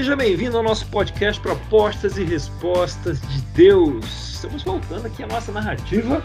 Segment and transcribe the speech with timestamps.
[0.00, 4.32] Seja bem-vindo ao nosso podcast Propostas e Respostas de Deus.
[4.32, 6.24] Estamos voltando aqui à nossa narrativa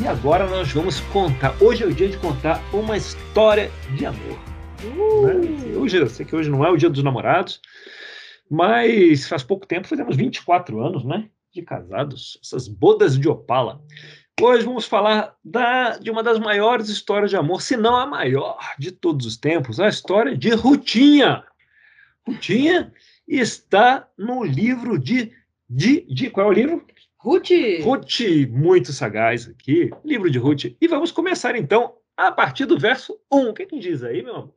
[0.00, 1.60] e agora nós vamos contar.
[1.60, 4.38] Hoje é o dia de contar uma história de amor.
[4.84, 5.26] Uh!
[5.26, 5.76] Né?
[5.76, 7.60] Hoje, eu sei que hoje não é o dia dos namorados,
[8.48, 11.28] mas faz pouco tempo, fizemos 24 anos, né?
[11.52, 13.82] De casados, essas bodas de opala.
[14.40, 18.56] Hoje vamos falar da, de uma das maiores histórias de amor, se não a maior
[18.78, 21.42] de todos os tempos, a história de Rutinha.
[22.24, 22.92] Rutinha
[23.38, 25.32] está no livro de,
[25.68, 26.86] de, de qual é o livro?
[27.16, 27.50] Ruth.
[27.82, 30.76] Ruth, muito sagaz aqui, livro de Ruth.
[30.80, 33.50] E vamos começar então a partir do verso 1.
[33.50, 34.54] O que, que diz aí, meu amor?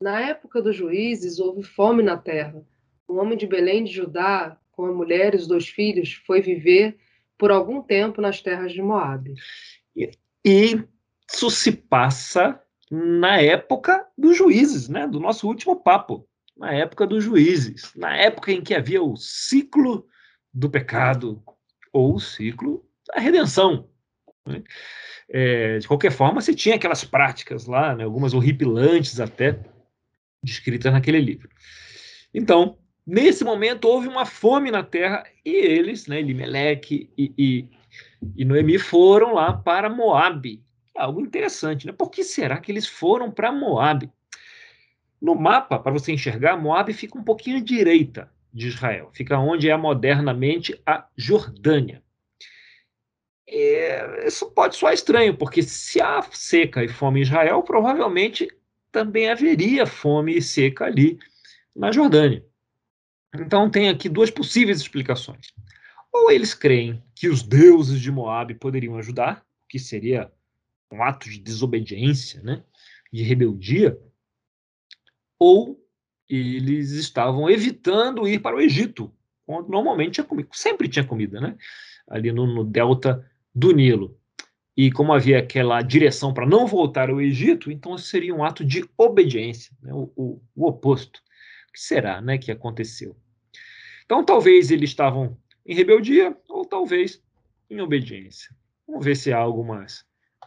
[0.00, 2.64] Na época dos juízes houve fome na terra.
[3.08, 6.96] Um homem de Belém de Judá, com a mulher e os dois filhos, foi viver
[7.38, 9.34] por algum tempo nas terras de Moabe.
[9.94, 10.10] E,
[10.44, 10.84] e
[11.28, 15.06] isso se passa na época dos juízes, né?
[15.06, 20.06] Do nosso último papo, na época dos juízes, na época em que havia o ciclo
[20.52, 21.42] do pecado
[21.92, 23.88] ou o ciclo da redenção.
[24.46, 24.62] Né?
[25.28, 29.58] É, de qualquer forma, você tinha aquelas práticas lá, né, algumas horripilantes até,
[30.42, 31.48] descritas naquele livro.
[32.32, 37.68] Então, Nesse momento houve uma fome na terra e eles, né, Elimelec e, e,
[38.36, 40.60] e Noemi, foram lá para Moabe.
[40.96, 41.92] Algo interessante, né?
[41.92, 44.10] Por que será que eles foram para Moabe?
[45.20, 49.68] No mapa, para você enxergar, Moabe fica um pouquinho à direita de Israel, fica onde
[49.68, 52.02] é modernamente a Jordânia.
[53.46, 58.48] E isso pode soar estranho, porque se há seca e fome em Israel, provavelmente
[58.90, 61.18] também haveria fome e seca ali
[61.74, 62.44] na Jordânia.
[63.34, 65.52] Então tem aqui duas possíveis explicações.
[66.12, 70.32] Ou eles creem que os deuses de Moab poderiam ajudar, o que seria
[70.90, 72.62] um ato de desobediência, né,
[73.12, 73.98] de rebeldia,
[75.38, 75.80] ou
[76.28, 79.12] eles estavam evitando ir para o Egito,
[79.46, 81.56] onde normalmente tinha comida, sempre tinha comida, né,
[82.08, 83.24] ali no, no delta
[83.54, 84.18] do Nilo.
[84.76, 88.84] E como havia aquela direção para não voltar ao Egito, então seria um ato de
[88.98, 91.20] obediência, né, o, o, o oposto.
[91.68, 93.16] O que será né, que aconteceu?
[94.04, 97.22] Então, talvez eles estavam em rebeldia ou talvez
[97.68, 98.54] em obediência.
[98.86, 100.04] Vamos ver se há algo mais.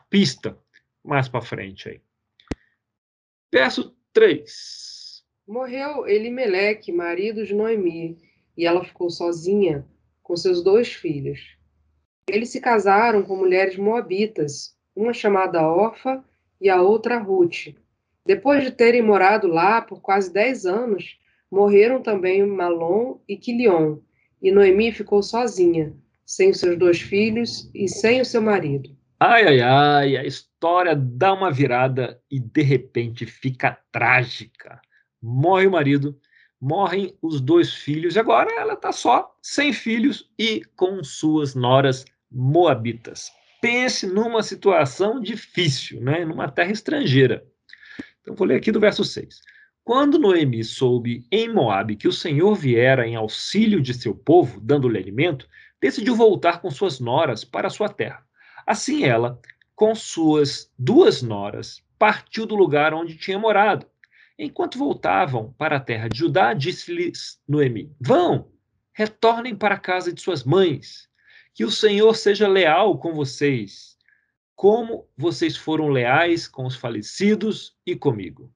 [0.10, 0.58] Pista
[1.04, 2.02] mais para frente aí.
[3.52, 5.24] Verso 3.
[5.48, 8.18] Morreu Elimeleque, marido de Noemi,
[8.58, 9.86] e ela ficou sozinha
[10.24, 11.56] com seus dois filhos.
[12.28, 16.24] Eles se casaram com mulheres moabitas, uma chamada Orfa
[16.60, 17.76] e a outra Ruth.
[18.26, 21.20] Depois de terem morado lá por quase dez anos,
[21.52, 23.98] Morreram também Malom e Quilion,
[24.42, 28.96] e Noemi ficou sozinha, sem seus dois filhos e sem o seu marido.
[29.22, 34.80] Ai, ai, ai, a história dá uma virada e de repente fica trágica.
[35.22, 36.18] Morre o marido,
[36.60, 42.06] morrem os dois filhos, e agora ela está só, sem filhos e com suas noras
[42.32, 43.30] moabitas.
[43.62, 46.24] Pense numa situação difícil, né?
[46.24, 47.46] numa terra estrangeira.
[48.22, 49.42] Então, vou ler aqui do verso 6.
[49.84, 54.98] Quando Noemi soube em Moabe que o Senhor viera em auxílio de seu povo, dando-lhe
[54.98, 55.46] alimento,
[55.82, 58.29] decidiu voltar com suas noras para sua terra.
[58.70, 59.42] Assim ela,
[59.76, 63.88] com suas duas noras, partiu do lugar onde tinha morado.
[64.38, 68.52] Enquanto voltavam para a terra de Judá, disse-lhes Noemi: Vão,
[68.94, 71.10] retornem para a casa de suas mães.
[71.56, 73.98] Que o Senhor seja leal com vocês,
[74.56, 78.54] como vocês foram leais com os falecidos e comigo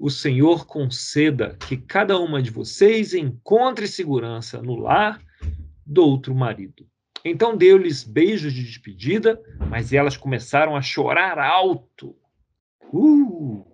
[0.00, 5.22] o Senhor conceda que cada uma de vocês encontre segurança no lar
[5.84, 6.88] do outro marido.
[7.24, 12.16] Então deu-lhes beijos de despedida, mas elas começaram a chorar alto.
[12.92, 13.66] Uh!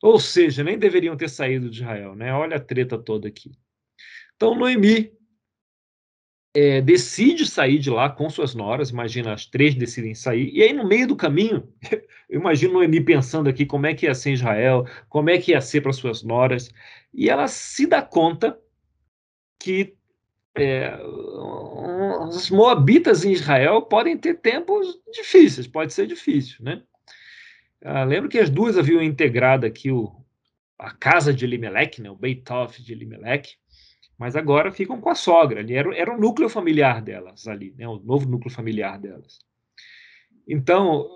[0.00, 2.32] Ou seja, nem deveriam ter saído de Israel, né?
[2.32, 3.52] Olha a treta toda aqui.
[4.34, 5.12] Então Noemi
[6.54, 10.72] é, decide sair de lá com suas noras, imagina, as três decidem sair, e aí
[10.72, 11.72] no meio do caminho,
[12.28, 15.60] eu imagino Noemi pensando aqui como é que ia ser Israel, como é que ia
[15.60, 16.70] ser para suas noras,
[17.14, 18.58] e ela se dá conta
[19.58, 19.96] que
[20.54, 20.98] é,
[22.28, 26.82] os moabitas em Israel podem ter tempos difíceis, pode ser difícil, né?
[27.84, 30.12] Ah, lembro que as duas haviam integrado aqui o,
[30.78, 32.44] a casa de Elimelech, né, o Beit
[32.80, 33.56] de Elimelech,
[34.18, 35.60] mas agora ficam com a sogra.
[35.60, 37.88] Ali era, era o núcleo familiar delas ali, né?
[37.88, 39.40] o novo núcleo familiar delas.
[40.46, 41.08] Então,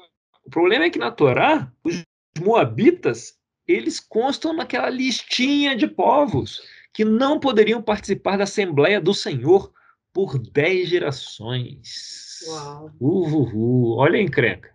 [0.44, 2.04] o problema é que na Torá, os
[2.40, 6.62] moabitas, eles constam naquela listinha de povos
[6.92, 9.72] que não poderiam participar da Assembleia do Senhor
[10.16, 12.40] por dez gerações.
[12.48, 12.90] Uau.
[12.98, 14.74] Uh, uh, uh, olha a encrenca.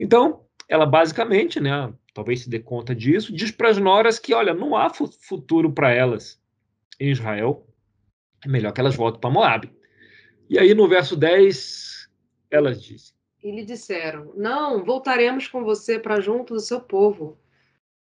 [0.00, 4.54] Então, ela basicamente, né, talvez se dê conta disso, diz para as noras que, olha,
[4.54, 6.42] não há futuro para elas
[6.98, 7.68] em Israel,
[8.42, 9.70] é melhor que elas voltem para Moab.
[10.48, 12.08] E aí no verso 10,
[12.50, 13.12] elas dizem:
[13.44, 17.38] E lhe disseram: Não, voltaremos com você para junto do seu povo.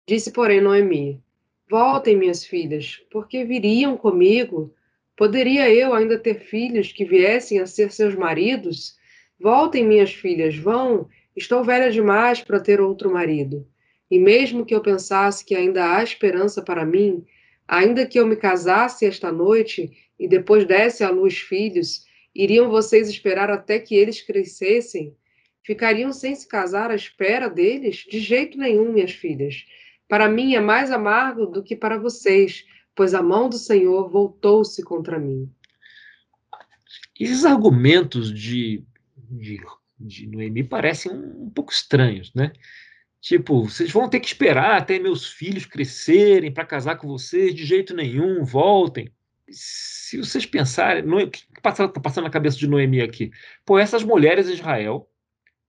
[0.08, 1.22] Disse, porém, Noemi:
[1.68, 4.74] Voltem, minhas filhas, porque viriam comigo.
[5.16, 8.96] Poderia eu ainda ter filhos que viessem a ser seus maridos?
[9.38, 11.08] Voltem, minhas filhas, vão.
[11.36, 13.66] Estou velha demais para ter outro marido.
[14.10, 17.24] E mesmo que eu pensasse que ainda há esperança para mim,
[17.66, 22.04] ainda que eu me casasse esta noite e depois desse à luz filhos,
[22.34, 25.16] iriam vocês esperar até que eles crescessem?
[25.64, 28.04] Ficariam sem se casar à espera deles?
[28.08, 29.64] De jeito nenhum, minhas filhas.
[30.08, 34.82] Para mim é mais amargo do que para vocês, pois a mão do Senhor voltou-se
[34.82, 35.50] contra mim.
[37.18, 38.84] Esses argumentos de,
[39.16, 39.60] de,
[39.98, 42.52] de Noemi parecem um, pouco estranhos, né?
[43.20, 47.64] Tipo, vocês vão ter que esperar até meus filhos crescerem para casar com vocês, de
[47.64, 49.12] jeito nenhum, voltem.
[49.48, 53.30] Se vocês pensarem, o que está passando na cabeça de Noemi aqui?
[53.64, 55.08] Pô, essas mulheres de Israel,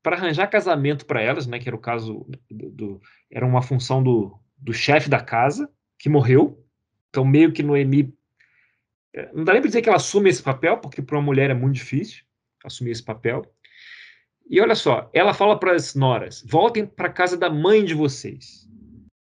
[0.02, 4.02] para arranjar casamento para elas, né, que era o caso do, do era uma função
[4.04, 5.70] do, do chefe da casa,
[6.00, 6.63] que morreu.
[7.14, 8.12] Então, meio que Noemi.
[9.14, 11.52] É, não dá nem para dizer que ela assume esse papel, porque para uma mulher
[11.52, 12.26] é muito difícil
[12.66, 13.46] assumir esse papel.
[14.50, 17.94] E olha só, ela fala para as noras: voltem para a casa da mãe de
[17.94, 18.68] vocês.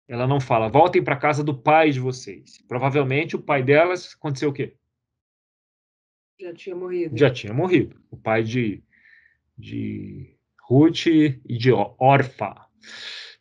[0.08, 2.60] Ela não fala, voltem para a casa do pai de vocês.
[2.66, 4.74] Provavelmente o pai delas aconteceu o quê?
[6.40, 7.16] Já tinha morrido.
[7.16, 8.00] Já tinha morrido.
[8.10, 8.82] O pai de,
[9.56, 12.66] de Ruth e de Orfa.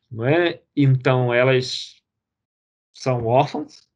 [0.09, 0.62] Não é?
[0.75, 2.01] Então elas
[2.94, 3.88] são órfãs,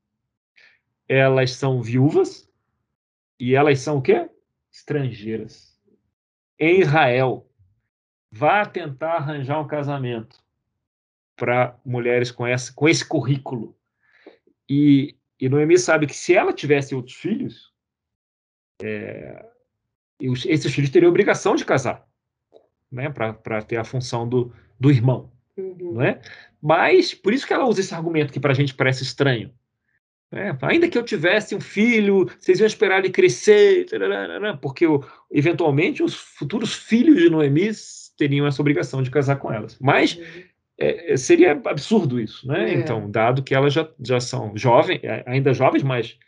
[1.10, 2.48] elas são viúvas
[3.40, 4.30] e elas são o quê?
[4.72, 5.76] Estrangeiras.
[6.60, 7.50] Em Israel,
[8.32, 10.38] vá tentar arranjar um casamento
[11.36, 13.76] para mulheres com, essa, com esse currículo.
[14.70, 17.74] E, e Noemi sabe que se ela tivesse outros filhos,
[18.84, 19.46] é,
[20.20, 22.06] esses filhos teriam obrigação de casar,
[22.92, 25.32] né, para ter a função do, do irmão.
[25.58, 25.94] Uhum.
[25.94, 26.22] Não é?
[26.62, 29.52] Mas, por isso que ela usa esse argumento que para a gente parece estranho.
[30.32, 33.88] É, ainda que eu tivesse um filho, vocês iam esperar ele crescer,
[34.62, 34.86] porque
[35.32, 37.72] eventualmente os futuros filhos de Noemi
[38.16, 39.78] teriam essa obrigação de casar com elas.
[39.80, 40.44] Mas uhum.
[40.78, 42.70] é, é, seria absurdo isso, né?
[42.70, 42.74] É.
[42.76, 46.20] Então, dado que elas já, já são jovens, é, ainda jovens, mas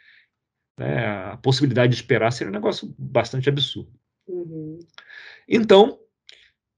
[0.80, 3.92] né, a possibilidade de esperar seria um negócio bastante absurdo.
[4.27, 4.80] Uhum.
[5.48, 6.00] Então,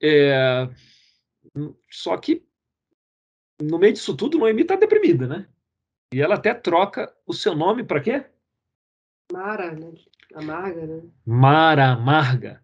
[0.01, 0.67] é,
[1.89, 2.43] só que
[3.61, 5.47] no meio disso tudo, Noemi está deprimida, né?
[6.13, 8.23] E ela até troca o seu nome para quê?
[9.31, 9.91] Mara, né?
[10.35, 11.01] Amarga, né?
[11.25, 12.61] Mara Amarga.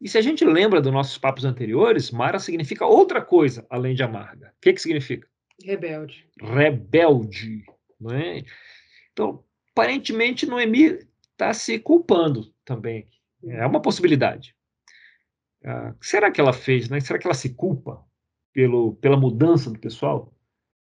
[0.00, 4.02] E se a gente lembra dos nossos papos anteriores, Mara significa outra coisa além de
[4.02, 4.52] amarga.
[4.56, 5.26] O que, que significa?
[5.64, 6.28] Rebelde.
[6.40, 7.64] Rebelde.
[8.00, 8.44] Não é?
[9.12, 10.98] Então, aparentemente, Noemi
[11.32, 13.08] está se culpando também.
[13.44, 14.54] É uma possibilidade.
[15.64, 16.88] Ah, será que ela fez?
[16.88, 17.00] Né?
[17.00, 18.04] Será que ela se culpa
[18.52, 20.32] pelo, pela mudança do pessoal?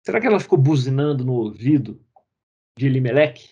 [0.09, 2.01] Será que ela ficou buzinando no ouvido
[2.79, 3.51] de Elimelech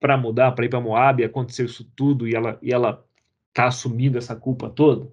[0.00, 3.06] para mudar, para ir para Moab, e aconteceu isso tudo e ela, e ela
[3.50, 5.04] está assumindo essa culpa toda?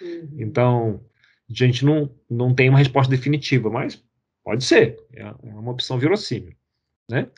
[0.00, 0.36] Uhum.
[0.38, 1.04] Então,
[1.46, 4.02] a gente não, não tem uma resposta definitiva, mas
[4.42, 6.56] pode ser, é, é uma opção verossímil,
[7.06, 7.28] né?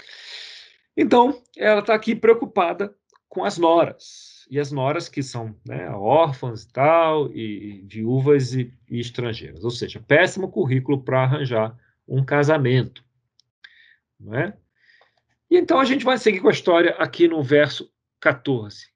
[0.96, 2.94] Então, ela está aqui preocupada
[3.28, 8.73] com as noras, e as noras que são né, órfãs e tal, e viúvas e,
[8.88, 13.04] e estrangeiras, ou seja, péssimo currículo para arranjar um casamento,
[14.18, 14.56] não é?
[15.50, 18.88] E então a gente vai seguir com a história aqui no verso 14.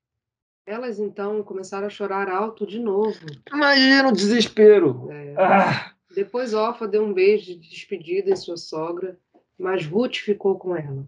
[0.66, 3.18] Elas então começaram a chorar alto de novo.
[3.50, 5.08] Imagina o desespero.
[5.10, 5.34] É.
[5.38, 5.92] Ah.
[6.14, 9.18] Depois Orfa deu um beijo de despedida em sua sogra,
[9.58, 11.06] mas Ruth ficou com ela.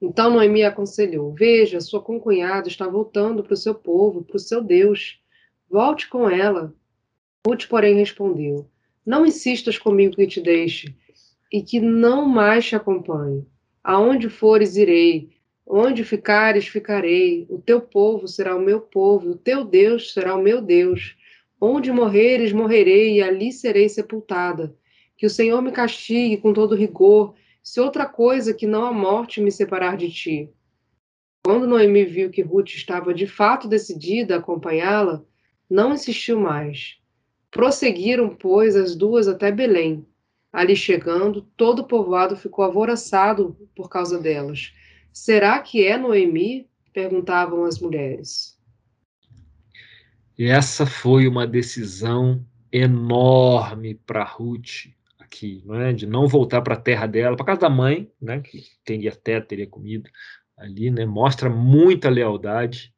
[0.00, 4.62] Então Noemi aconselhou: Veja, sua concunhada está voltando para o seu povo, para o seu
[4.62, 5.20] Deus.
[5.68, 6.74] Volte com ela.
[7.46, 8.70] Ruth, porém, respondeu:
[9.04, 10.94] Não insistas comigo que te deixe
[11.52, 13.46] e que não mais te acompanhe.
[13.82, 15.30] Aonde fores, irei,
[15.68, 17.44] Onde ficares, ficarei.
[17.50, 21.16] O teu povo será o meu povo, o teu Deus será o meu Deus.
[21.60, 24.76] Onde morreres, morrerei, e ali serei sepultada.
[25.16, 27.34] Que o Senhor me castigue com todo rigor,
[27.64, 30.50] se outra coisa que não a morte me separar de ti.
[31.44, 35.24] Quando Noemi viu que Ruth estava de fato decidida a acompanhá-la,
[35.68, 37.00] não insistiu mais.
[37.50, 40.06] Prosseguiram, pois, as duas até Belém.
[40.56, 44.72] Ali chegando, todo o povoado ficou alvoroçado por causa delas
[45.12, 46.66] Será que é Noemi?
[46.94, 48.58] perguntavam as mulheres.
[50.38, 54.86] E essa foi uma decisão enorme para Ruth
[55.18, 55.92] aqui, não é?
[55.92, 58.40] De não voltar para a terra dela, para casa da mãe, né?
[58.40, 60.08] Que teria até teria comida,
[60.56, 61.04] ali, né?
[61.04, 62.94] Mostra muita lealdade.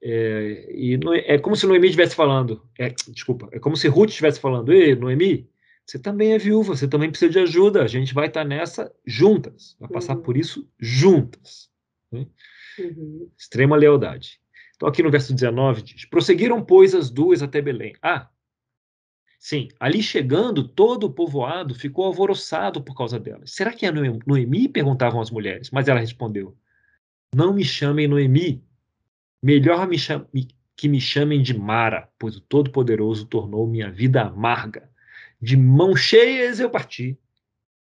[0.00, 4.38] É, e é como se Noemi estivesse falando, é, desculpa, é como se Ruth estivesse
[4.38, 5.50] falando, ei, Noemi,
[5.86, 9.76] você também é viúva, você também precisa de ajuda, a gente vai estar nessa juntas,
[9.78, 10.22] vai passar uhum.
[10.22, 11.70] por isso juntas.
[12.10, 12.26] Né?
[12.76, 13.30] Uhum.
[13.38, 14.40] Extrema lealdade.
[14.74, 17.94] Então, aqui no verso 19 diz: Prosseguiram, pois, as duas até Belém.
[18.02, 18.28] Ah,
[19.38, 23.52] sim, ali chegando, todo o povoado ficou alvoroçado por causa delas.
[23.52, 24.68] Será que é Noemi?
[24.68, 25.70] perguntavam as mulheres.
[25.70, 26.56] Mas ela respondeu:
[27.32, 28.60] Não me chamem Noemi,
[29.40, 34.90] melhor me chame, que me chamem de Mara, pois o Todo-Poderoso tornou minha vida amarga.
[35.40, 37.18] De mãos cheias eu parti,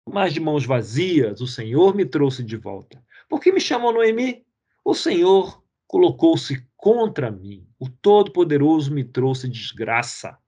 [0.04, 3.02] mas de mãos vazias o Senhor me trouxe de volta.
[3.28, 4.44] Por que me chamam Noemi?
[4.84, 7.66] O Senhor colocou-se contra mim.
[7.78, 10.38] O Todo-Poderoso me trouxe desgraça.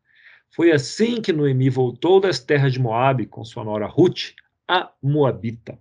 [0.50, 4.34] Foi assim que Noemi voltou das terras de Moabe com sua nora Ruth,
[4.66, 5.78] a Moabita.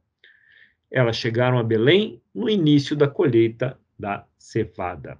[0.89, 5.19] Elas chegaram a Belém no início da colheita da cevada.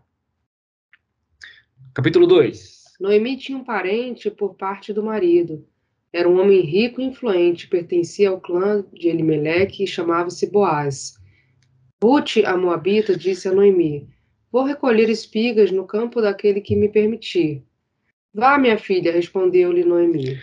[1.94, 2.96] Capítulo 2.
[3.00, 5.68] Noemi tinha um parente por parte do marido.
[6.12, 11.18] Era um homem rico e influente, pertencia ao clã de Elimeleque e chamava-se Boaz.
[12.02, 14.08] Ruth, a Moabita, disse a Noemi:
[14.52, 17.64] Vou recolher espigas no campo daquele que me permitir.
[18.34, 20.40] Vá, minha filha, respondeu-lhe Noemi.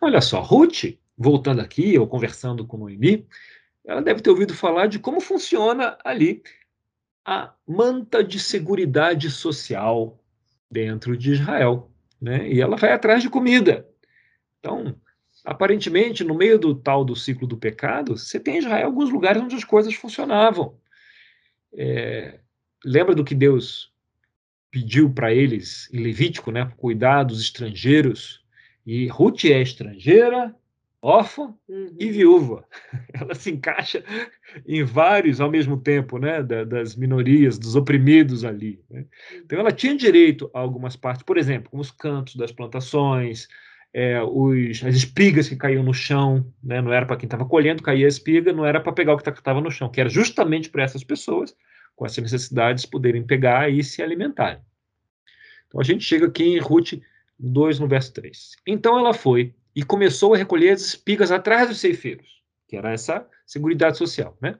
[0.00, 3.26] Olha só, Ruth, voltando aqui, ou conversando com Noemi,
[3.84, 6.42] ela deve ter ouvido falar de como funciona ali
[7.24, 10.20] a manta de seguridade social
[10.70, 11.90] dentro de Israel.
[12.20, 12.48] Né?
[12.52, 13.88] E ela vai atrás de comida.
[14.62, 14.94] Então,
[15.44, 19.42] aparentemente, no meio do tal do ciclo do pecado, você tem em Israel alguns lugares
[19.42, 20.78] onde as coisas funcionavam.
[21.74, 22.38] É,
[22.84, 23.92] lembra do que Deus
[24.70, 28.40] pediu para eles em Levítico, né, cuidar dos estrangeiros?
[28.86, 30.54] E Ruth é estrangeira,
[31.00, 31.96] órfã uhum.
[31.98, 32.64] e viúva.
[33.12, 34.04] Ela se encaixa
[34.64, 38.80] em vários ao mesmo tempo, né, das minorias, dos oprimidos ali.
[38.88, 39.06] Né?
[39.44, 43.48] Então ela tinha direito a algumas partes, por exemplo, como os cantos das plantações,
[43.94, 47.82] é, os, as espigas que caíam no chão, né, não era para quem estava colhendo,
[47.82, 50.70] caía a espiga, não era para pegar o que estava no chão, que era justamente
[50.70, 51.54] para essas pessoas
[51.94, 54.60] com essas necessidades poderem pegar e se alimentarem.
[55.68, 56.94] Então a gente chega aqui em Ruth
[57.38, 58.56] 2, no verso 3.
[58.66, 63.26] Então ela foi e começou a recolher as espigas atrás dos ceifeiros, que era essa
[63.46, 64.36] seguridade social.
[64.40, 64.58] Né?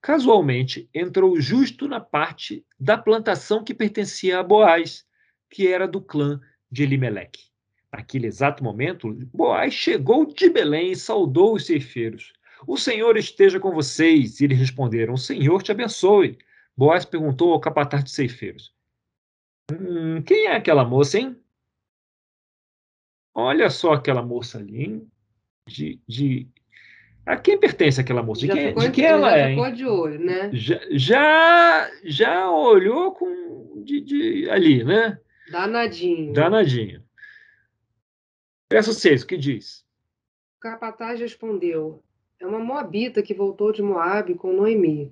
[0.00, 5.04] Casualmente, entrou justo na parte da plantação que pertencia a Boaz,
[5.50, 7.47] que era do clã de Elimeleque.
[7.92, 12.32] Naquele exato momento, Boaz chegou de Belém e saudou os ceifeiros.
[12.66, 14.40] O Senhor esteja com vocês.
[14.40, 16.38] E eles responderam: O Senhor te abençoe.
[16.76, 18.74] Boaz perguntou ao capataz de ceifeiros:
[19.72, 21.36] hum, Quem é aquela moça, hein?
[23.34, 25.10] Olha só aquela moça ali, hein?
[25.66, 26.48] De, de...
[27.24, 28.40] A quem pertence aquela moça?
[28.40, 29.50] De quem, de quem ela é?
[29.50, 30.50] Ficou de olho, né?
[30.52, 35.18] Já, já, já olhou com de, de, ali, né?
[35.50, 36.32] Danadinho.
[36.32, 37.07] Danadinho.
[38.70, 39.82] Verso 6, o que diz?
[40.58, 42.02] O capataz respondeu:
[42.38, 45.10] É uma moabita que voltou de Moabe com Noemi.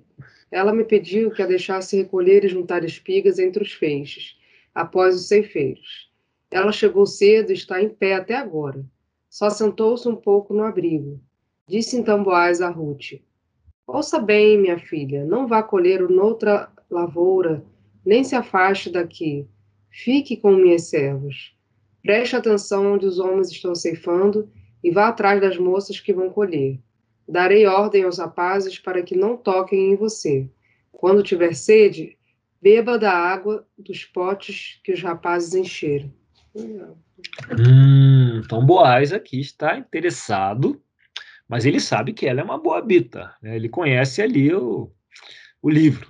[0.51, 4.37] Ela me pediu que a deixasse recolher e juntar espigas entre os feixes,
[4.75, 6.11] após os ceifeiros.
[6.51, 8.85] Ela chegou cedo e está em pé até agora.
[9.27, 11.19] Só sentou-se um pouco no abrigo.
[11.67, 13.13] Disse então Boaz a Ruth:
[13.87, 17.65] Ouça bem, minha filha, não vá colher noutra lavoura,
[18.05, 19.47] nem se afaste daqui.
[19.89, 21.56] Fique com minhas servas.
[22.07, 24.49] Preste atenção onde os homens estão ceifando
[24.81, 26.79] e vá atrás das moças que vão colher.
[27.27, 30.49] Darei ordem aos rapazes para que não toquem em você.
[30.89, 32.17] Quando tiver sede,
[32.61, 36.09] beba da água dos potes que os rapazes encheram.
[36.55, 40.81] Hum, então Boaz aqui está interessado,
[41.45, 43.35] mas ele sabe que ela é uma boa bita.
[43.41, 43.57] Né?
[43.57, 44.89] Ele conhece ali o,
[45.61, 46.09] o livro.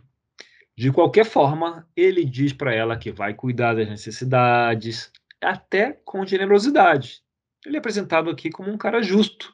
[0.75, 7.21] De qualquer forma, ele diz para ela que vai cuidar das necessidades, até com generosidade.
[7.65, 9.53] Ele é apresentado aqui como um cara justo.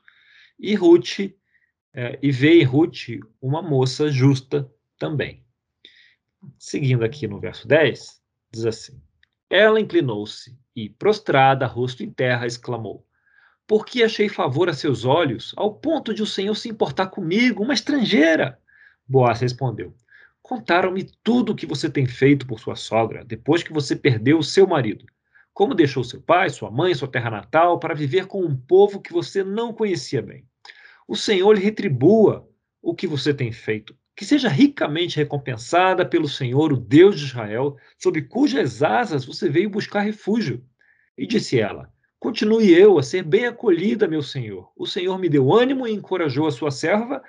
[0.59, 1.19] E Ruth
[1.93, 5.43] é, e vê em Ruth uma moça justa também.
[6.57, 8.21] Seguindo aqui no verso 10,
[8.51, 9.01] diz assim:
[9.49, 13.05] Ela inclinou-se e, prostrada, rosto em terra, exclamou:
[13.67, 17.63] Por que achei favor a seus olhos, ao ponto de o Senhor se importar comigo,
[17.63, 18.59] uma estrangeira?
[19.07, 19.95] Boaz respondeu:
[20.41, 24.43] Contaram-me tudo o que você tem feito por sua sogra, depois que você perdeu o
[24.43, 25.05] seu marido.
[25.53, 29.13] Como deixou seu pai, sua mãe, sua terra natal, para viver com um povo que
[29.13, 30.47] você não conhecia bem
[31.07, 32.49] o Senhor lhe retribua
[32.81, 33.97] o que você tem feito.
[34.15, 39.69] Que seja ricamente recompensada pelo Senhor, o Deus de Israel, sob cujas asas você veio
[39.69, 40.63] buscar refúgio.
[41.17, 44.71] E disse ela: Continue eu a ser bem acolhida, meu Senhor.
[44.75, 47.23] O Senhor me deu ânimo e encorajou a sua serva,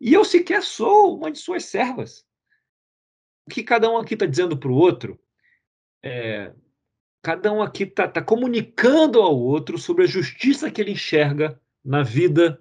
[0.00, 2.24] E eu sequer sou uma de suas servas.
[3.46, 5.20] O que cada um aqui está dizendo para o outro,
[6.02, 6.52] é,
[7.24, 12.02] cada um aqui está tá comunicando ao outro sobre a justiça que ele enxerga na
[12.02, 12.60] vida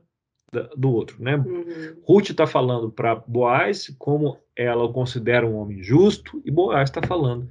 [0.53, 1.21] da, do outro.
[1.21, 1.35] Né?
[1.35, 2.01] Uhum.
[2.01, 7.05] Ruth está falando para Boaz como ela o considera um homem justo, e Boaz está
[7.05, 7.49] falando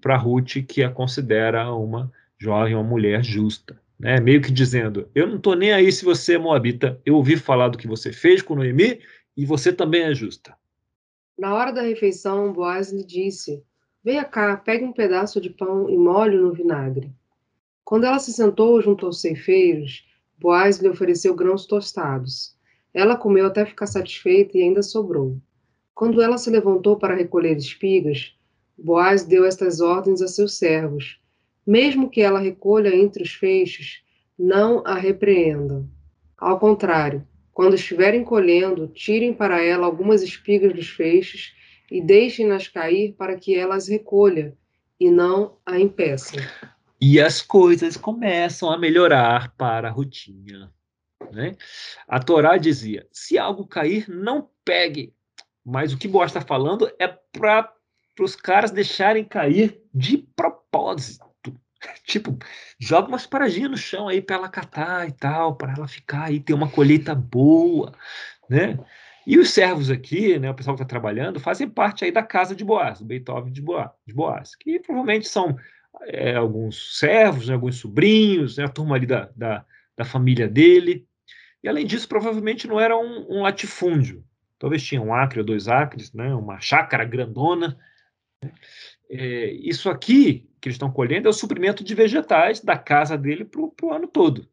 [0.00, 3.80] para Ruth que a considera uma jovem, uma mulher justa.
[3.96, 4.18] Né?
[4.18, 7.68] Meio que dizendo: Eu não estou nem aí se você é moabita, eu ouvi falar
[7.68, 8.98] do que você fez com Noemi
[9.36, 10.56] e você também é justa.
[11.38, 13.62] Na hora da refeição, Boaz lhe disse:
[14.04, 17.12] Venha cá, pegue um pedaço de pão e molhe no vinagre.
[17.84, 20.06] Quando ela se sentou junto aos ceifeiros,
[20.38, 22.56] Boaz lhe ofereceu grãos tostados.
[22.94, 25.36] Ela comeu até ficar satisfeita e ainda sobrou.
[25.94, 28.36] Quando ela se levantou para recolher espigas,
[28.78, 31.20] Boaz deu estas ordens a seus servos:
[31.66, 34.00] Mesmo que ela recolha entre os feixes,
[34.38, 35.88] não a repreendam.
[36.36, 41.52] Ao contrário, quando estiverem colhendo, tirem para ela algumas espigas dos feixes
[41.90, 44.56] e deixem-nas cair para que elas recolha,
[45.00, 46.42] e não a impeçam.
[47.00, 50.72] E as coisas começam a melhorar para a rotina.
[51.32, 51.56] Né?
[52.06, 55.14] A Torá dizia: se algo cair, não pegue.
[55.64, 57.72] Mas o que Boaz está falando é para
[58.20, 61.26] os caras deixarem cair de propósito.
[62.04, 62.36] Tipo,
[62.80, 66.40] joga umas paradinhas no chão aí para ela catar e tal, para ela ficar aí,
[66.40, 67.92] ter uma colheita boa,
[68.48, 68.78] né?
[69.28, 72.56] E os servos aqui, né, o pessoal que está trabalhando, fazem parte aí da casa
[72.56, 75.54] de Boaz, do Beethoven de Boaz, de Boaz que provavelmente são
[76.06, 81.06] é, alguns servos, né, alguns sobrinhos, né, a turma ali da, da, da, família dele.
[81.62, 84.24] E além disso, provavelmente não era um, um, latifúndio.
[84.58, 87.78] Talvez tinha um acre ou dois acres, né, uma chácara grandona.
[88.42, 88.50] Né.
[89.10, 93.44] É, isso aqui que eles estão colhendo é o suprimento de vegetais da casa dele
[93.44, 94.48] para o ano todo.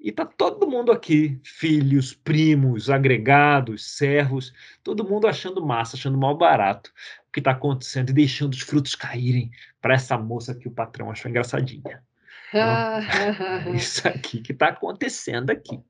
[0.00, 6.36] E está todo mundo aqui, filhos, primos, agregados, servos, todo mundo achando massa, achando mal
[6.36, 6.92] barato
[7.28, 11.10] o que está acontecendo e deixando os frutos caírem para essa moça que o patrão
[11.10, 12.02] achou engraçadinha.
[12.48, 15.82] Então, isso aqui que está acontecendo aqui.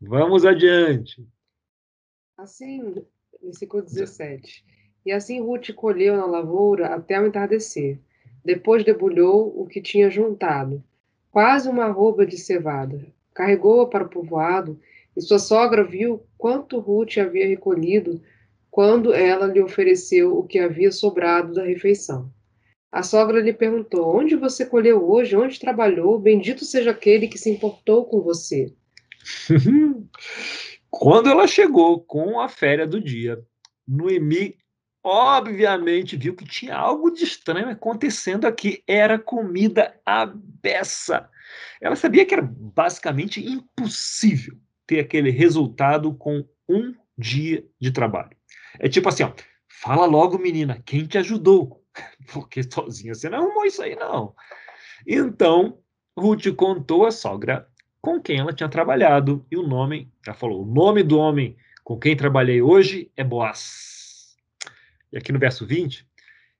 [0.00, 1.24] Vamos adiante.
[2.36, 2.94] Assim,
[3.40, 4.64] versículo 17.
[5.06, 7.98] E assim Ruth colheu na lavoura até o entardecer.
[8.44, 10.82] Depois debulhou o que tinha juntado
[11.30, 13.06] quase uma arroba de cevada.
[13.34, 14.78] Carregou-a para o povoado
[15.16, 18.20] e sua sogra viu quanto Ruth havia recolhido
[18.70, 22.30] quando ela lhe ofereceu o que havia sobrado da refeição.
[22.92, 25.36] A sogra lhe perguntou: Onde você colheu hoje?
[25.36, 26.18] Onde trabalhou?
[26.18, 28.72] Bendito seja aquele que se importou com você.
[30.90, 33.40] Quando ela chegou com a férias do dia,
[33.86, 34.56] Noemi
[35.02, 38.82] obviamente viu que tinha algo de estranho acontecendo aqui.
[38.86, 41.28] Era comida à beça.
[41.80, 48.36] Ela sabia que era basicamente impossível ter aquele resultado com um dia de trabalho.
[48.78, 49.32] É tipo assim, ó,
[49.68, 51.84] fala logo, menina, quem te ajudou?
[52.32, 54.34] Porque sozinha você não arrumou isso aí, não.
[55.06, 55.78] Então,
[56.16, 57.66] Ruth contou à sogra
[58.00, 61.98] com quem ela tinha trabalhado e o nome, ela falou, o nome do homem com
[61.98, 63.99] quem trabalhei hoje é Boaz.
[65.12, 66.06] E aqui no verso 20,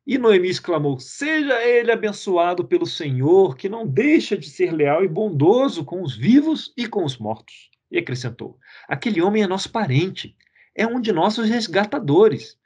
[0.07, 5.09] e Noemi exclamou: Seja ele abençoado pelo Senhor, que não deixa de ser leal e
[5.09, 7.71] bondoso com os vivos e com os mortos.
[7.91, 8.59] E acrescentou:
[8.89, 10.37] Aquele homem é nosso parente,
[10.75, 12.59] é um de nossos resgatadores.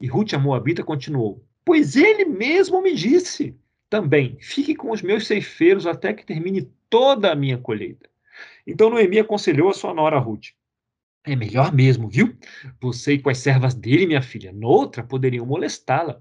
[0.00, 3.56] E Ruth, a Moabita, continuou: Pois ele mesmo me disse
[3.88, 8.08] também: Fique com os meus ceifeiros até que termine toda a minha colheita.
[8.66, 10.50] Então Noemi aconselhou a sua nora Ruth:
[11.24, 12.36] é melhor mesmo, viu?
[12.80, 16.20] Você e com as servas dele, minha filha, noutra poderiam molestá-la.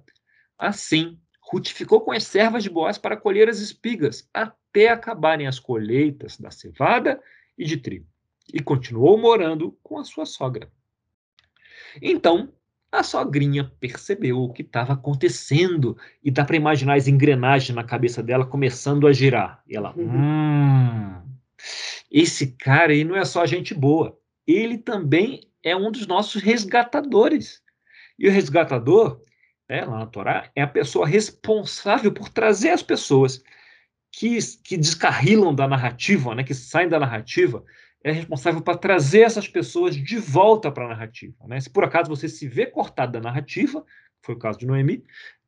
[0.58, 5.60] Assim, Ruth ficou com as servas de Boaz para colher as espigas, até acabarem as
[5.60, 7.20] colheitas da cevada
[7.58, 8.06] e de trigo,
[8.54, 10.72] e continuou morando com a sua sogra.
[12.00, 12.54] Então,
[12.92, 18.22] a sogrinha percebeu o que estava acontecendo e dá para imaginar as engrenagens na cabeça
[18.22, 19.64] dela começando a girar.
[19.68, 20.10] E ela, uhum.
[20.10, 21.22] hum,
[22.12, 24.21] esse cara aí não é só gente boa
[24.54, 27.62] ele também é um dos nossos resgatadores.
[28.18, 29.22] E o resgatador,
[29.70, 33.44] né, lá na Torá, é a pessoa responsável por trazer as pessoas
[34.12, 37.64] que, que descarrilam da narrativa, né, que saem da narrativa,
[38.04, 41.36] é responsável para trazer essas pessoas de volta para a narrativa.
[41.48, 41.60] Né?
[41.60, 43.86] Se por acaso você se vê cortado da narrativa,
[44.24, 45.04] foi o caso de Noemi,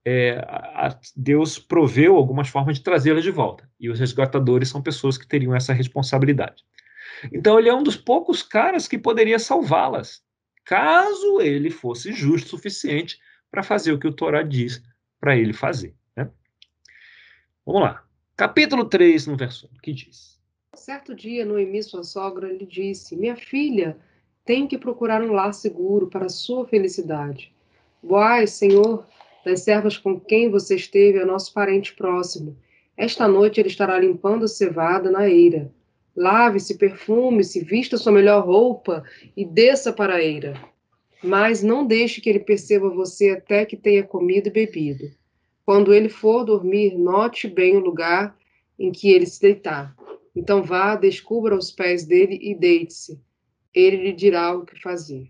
[0.05, 3.69] é, a, Deus proveu algumas formas de trazê-las de volta.
[3.79, 6.63] E os resgatadores são pessoas que teriam essa responsabilidade.
[7.31, 10.23] Então ele é um dos poucos caras que poderia salvá-las,
[10.65, 13.19] caso ele fosse justo o suficiente
[13.51, 14.81] para fazer o que o Torá diz
[15.19, 15.95] para ele fazer.
[16.15, 16.29] Né?
[17.65, 18.03] Vamos lá.
[18.35, 20.41] Capítulo 3, no verso 1, que diz.
[20.75, 23.95] Certo dia, Noemi, sua sogra, lhe disse: Minha filha,
[24.43, 27.53] tem que procurar um lar seguro para sua felicidade.
[28.01, 29.05] Boaz, senhor
[29.43, 32.57] das servas com quem você esteve, é nosso parente próximo.
[32.95, 35.71] Esta noite ele estará limpando a cevada na eira.
[36.15, 39.03] Lave-se, perfume-se, vista sua melhor roupa
[39.35, 40.53] e desça para a eira.
[41.23, 45.05] Mas não deixe que ele perceba você até que tenha comido e bebido.
[45.65, 48.35] Quando ele for dormir, note bem o lugar
[48.77, 49.95] em que ele se deitar.
[50.35, 53.19] Então vá, descubra os pés dele e deite-se.
[53.73, 55.27] Ele lhe dirá o que fazer.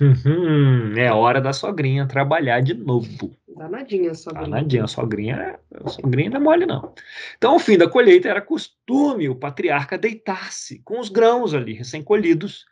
[0.00, 3.37] Uhum, é hora da sogrinha trabalhar de novo.
[3.58, 4.44] Danadinha a sogrinha.
[4.44, 6.94] Danadinha, a sogrinha, a sogrinha não é mole, não.
[7.36, 12.64] Então, ao fim da colheita, era costume o patriarca deitar-se com os grãos ali, recém-colhidos,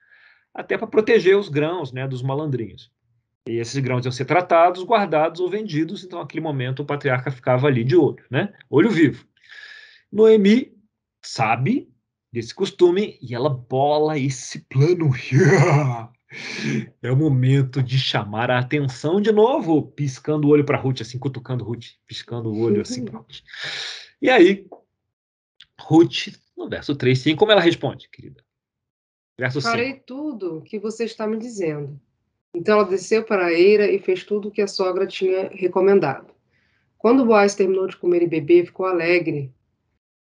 [0.54, 2.90] até para proteger os grãos né, dos malandrinhos.
[3.48, 7.66] E esses grãos iam ser tratados, guardados ou vendidos, então, naquele momento, o patriarca ficava
[7.66, 8.52] ali de olho, né?
[8.70, 9.26] Olho vivo.
[10.10, 10.72] Noemi
[11.20, 11.88] sabe
[12.32, 15.10] desse costume e ela bola esse plano.
[17.00, 21.18] É o momento de chamar a atenção de novo, piscando o olho para Ruth, assim,
[21.18, 23.42] cutucando Ruth, piscando o olho assim para Ruth.
[24.20, 24.66] E aí,
[25.80, 28.44] Ruth, no verso 3, sim, como ela responde, querida?
[29.38, 30.04] Verso Farei 5.
[30.06, 32.00] tudo que você está me dizendo.
[32.54, 36.34] Então ela desceu para a eira e fez tudo o que a sogra tinha recomendado.
[36.96, 39.52] Quando Boaz terminou de comer e beber, ficou alegre.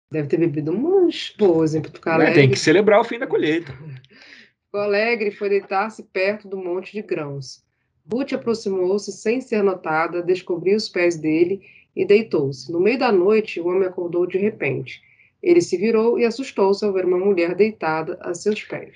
[0.10, 2.34] Deve ter bebido umas boas, hein, para ficar alegre.
[2.34, 3.72] Tem que celebrar o fim da colheita.
[4.72, 7.62] Ficou alegre e foi deitar-se perto do monte de grãos.
[8.10, 11.62] Ruth aproximou-se sem ser notada, descobriu os pés dele
[11.94, 12.72] e deitou-se.
[12.72, 15.02] No meio da noite, o homem acordou de repente.
[15.44, 18.96] Ele se virou e assustou-se ao ver uma mulher deitada a seus pés.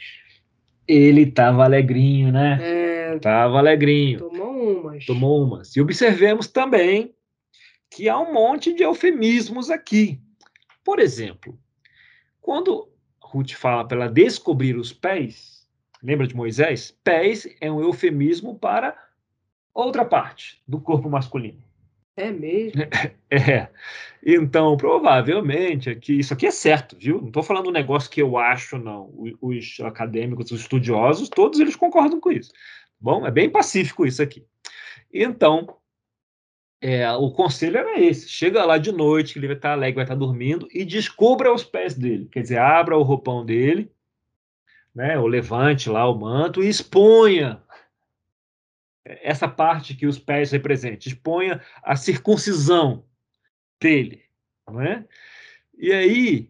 [0.88, 2.58] Ele estava alegrinho, né?
[2.62, 4.20] É, Tava alegrinho.
[4.20, 5.06] tomou umas.
[5.06, 5.76] Tomou umas.
[5.76, 7.14] E observemos também
[7.92, 10.22] que há um monte de eufemismos aqui.
[10.86, 11.60] Por exemplo,
[12.40, 12.88] quando
[13.22, 15.55] Ruth fala para ela descobrir os pés,
[16.06, 16.96] Lembra de Moisés?
[17.04, 18.96] Pés é um eufemismo para
[19.74, 21.64] outra parte do corpo masculino.
[22.16, 22.82] É mesmo?
[23.28, 23.68] É.
[24.24, 27.20] Então, provavelmente, aqui, isso aqui é certo, viu?
[27.20, 29.12] Não estou falando um negócio que eu acho, não.
[29.42, 32.52] Os acadêmicos, os estudiosos, todos eles concordam com isso.
[33.00, 34.46] Bom, é bem pacífico isso aqui.
[35.12, 35.76] Então,
[36.80, 40.16] é, o conselho era esse: chega lá de noite, ele vai estar alegre, vai estar
[40.16, 42.30] dormindo, e descubra os pés dele.
[42.32, 43.92] Quer dizer, abra o roupão dele
[44.96, 47.62] né, o levante lá o manto e exponha
[49.04, 53.04] essa parte que os pés representam, exponha a circuncisão
[53.80, 54.24] dele,
[54.68, 55.06] não é?
[55.78, 56.50] E aí,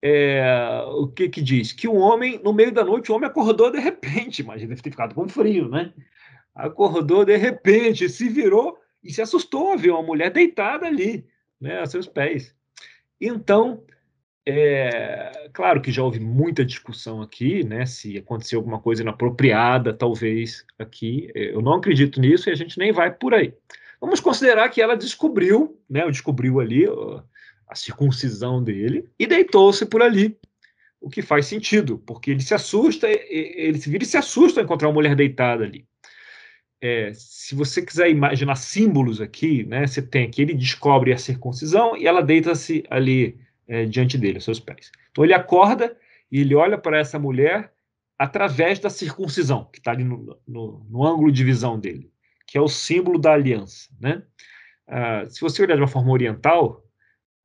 [0.00, 1.72] é, o que que diz?
[1.72, 5.14] Que o homem, no meio da noite, o homem acordou de repente, deve ter ficado
[5.14, 5.92] com frio, né?
[6.54, 11.26] Acordou de repente, se virou e se assustou ver uma mulher deitada ali,
[11.60, 12.54] né, a seus pés.
[13.20, 13.82] Então,
[14.50, 17.84] é, claro que já houve muita discussão aqui, né?
[17.84, 21.30] Se aconteceu alguma coisa inapropriada, talvez aqui.
[21.34, 23.52] É, eu não acredito nisso e a gente nem vai por aí.
[24.00, 26.10] Vamos considerar que ela descobriu, né?
[26.10, 26.86] Descobriu ali
[27.68, 30.34] a circuncisão dele e deitou-se por ali.
[30.98, 34.64] O que faz sentido, porque ele se assusta, ele se vira e se assusta ao
[34.64, 35.86] encontrar uma mulher deitada ali.
[36.80, 39.86] É, se você quiser imaginar símbolos aqui, né?
[39.86, 44.44] Você tem aqui, ele descobre a circuncisão e ela deita-se ali é, diante dele, aos
[44.44, 44.90] seus pés.
[45.10, 45.96] Então ele acorda
[46.32, 47.72] e ele olha para essa mulher
[48.18, 52.10] através da circuncisão, que está ali no, no, no, ângulo de visão dele,
[52.46, 53.88] que é o símbolo da aliança.
[54.00, 54.22] Né?
[54.88, 56.84] Ah, se você olhar de uma forma oriental,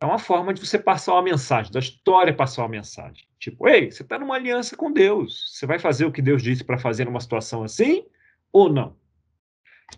[0.02, 3.26] é uma forma de você passar uma mensagem, da história passar uma mensagem.
[3.38, 5.54] Tipo, ei, você está numa aliança com Deus.
[5.54, 8.06] Você vai fazer o que Deus disse para fazer numa situação assim
[8.52, 8.96] ou não?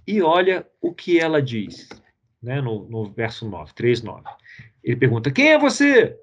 [0.06, 1.90] E olha o que ela diz,
[2.42, 4.24] né, no, no verso 9, 3, 9.
[4.86, 6.16] Ele pergunta: Quem é você?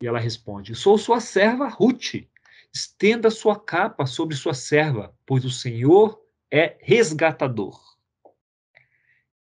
[0.00, 2.26] E ela responde: Sou sua serva Ruth.
[2.74, 7.78] Estenda sua capa sobre sua serva, pois o Senhor é resgatador.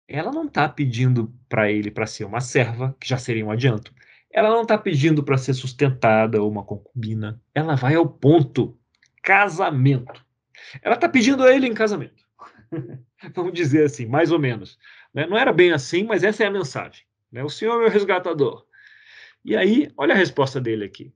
[0.09, 3.93] Ela não está pedindo para ele para ser uma serva, que já seria um adianto.
[4.33, 7.41] Ela não está pedindo para ser sustentada ou uma concubina.
[7.53, 8.79] Ela vai ao ponto:
[9.23, 10.25] casamento.
[10.83, 12.25] Ela está pedindo a ele em casamento.
[13.35, 14.79] Vamos dizer assim, mais ou menos.
[15.13, 15.27] Né?
[15.27, 17.05] Não era bem assim, mas essa é a mensagem.
[17.31, 17.45] Né?
[17.45, 18.65] O Senhor é meu resgatador.
[19.45, 21.13] E aí, olha a resposta dele aqui.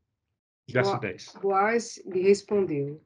[0.70, 1.34] Verso 10.
[1.42, 3.00] Boaz lhe respondeu: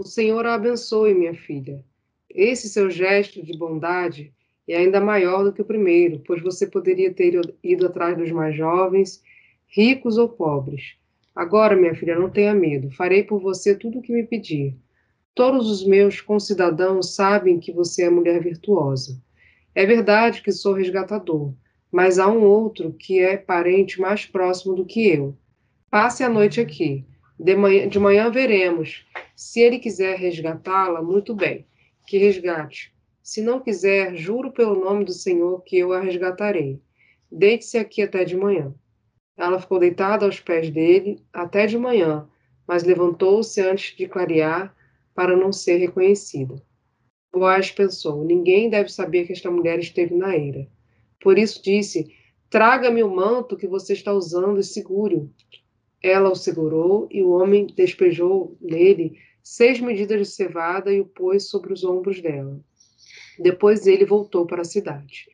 [0.00, 1.84] O Senhor a abençoe, minha filha.
[2.28, 4.34] Esse seu gesto de bondade
[4.66, 8.56] é ainda maior do que o primeiro, pois você poderia ter ido atrás dos mais
[8.56, 9.22] jovens,
[9.68, 10.96] ricos ou pobres.
[11.34, 12.90] Agora, minha filha, não tenha medo.
[12.90, 14.76] Farei por você tudo o que me pedir.
[15.34, 19.20] Todos os meus concidadãos sabem que você é mulher virtuosa.
[19.74, 21.52] É verdade que sou resgatador,
[21.94, 25.38] mas há um outro que é parente mais próximo do que eu.
[25.88, 27.04] Passe a noite aqui.
[27.38, 29.06] De manhã, de manhã veremos.
[29.36, 31.64] Se ele quiser resgatá-la, muito bem,
[32.08, 32.92] que resgate.
[33.22, 36.82] Se não quiser, juro pelo nome do Senhor que eu a resgatarei.
[37.30, 38.74] Deite-se aqui até de manhã.
[39.36, 42.28] Ela ficou deitada aos pés dele até de manhã,
[42.66, 44.74] mas levantou-se antes de clarear
[45.14, 46.60] para não ser reconhecida.
[47.32, 50.66] Boaz pensou: ninguém deve saber que esta mulher esteve na eira.
[51.20, 52.14] Por isso disse:
[52.50, 55.30] Traga-me o manto que você está usando e segure-o.
[56.02, 61.48] Ela o segurou e o homem despejou nele seis medidas de cevada e o pôs
[61.48, 62.60] sobre os ombros dela.
[63.38, 65.28] Depois ele voltou para a cidade.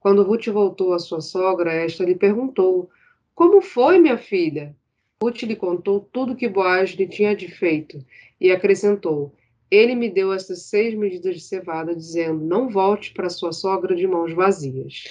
[0.00, 2.88] Quando Ruth voltou à sua sogra, esta lhe perguntou:
[3.34, 4.74] Como foi, minha filha?
[5.22, 8.04] Ruth lhe contou tudo que Boaz lhe tinha feito
[8.40, 9.32] e acrescentou:
[9.70, 14.06] Ele me deu estas seis medidas de cevada, dizendo: Não volte para sua sogra de
[14.06, 15.04] mãos vazias.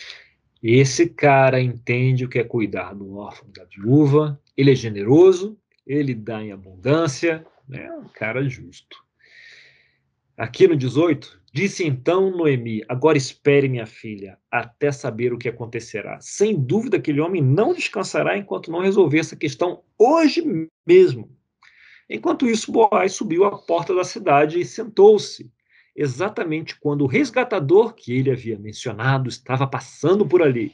[0.63, 6.15] Esse cara entende o que é cuidar do órfão da viúva, ele é generoso, ele
[6.15, 8.97] dá em abundância, é um cara justo.
[10.37, 16.19] Aqui no 18, disse então Noemi: Agora espere, minha filha, até saber o que acontecerá.
[16.19, 20.43] Sem dúvida, aquele homem não descansará enquanto não resolver essa questão hoje
[20.85, 21.29] mesmo.
[22.09, 25.51] Enquanto isso, Boaz subiu à porta da cidade e sentou-se
[25.95, 30.73] exatamente quando o resgatador que ele havia mencionado estava passando por ali.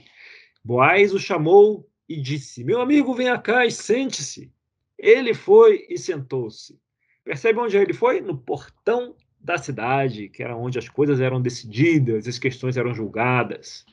[0.64, 4.52] Boaz o chamou e disse: Meu amigo, venha cá e sente-se.
[4.98, 6.80] Ele foi e sentou-se.
[7.24, 8.20] Percebe onde ele foi?
[8.20, 13.86] No portão da cidade, que era onde as coisas eram decididas, as questões eram julgadas.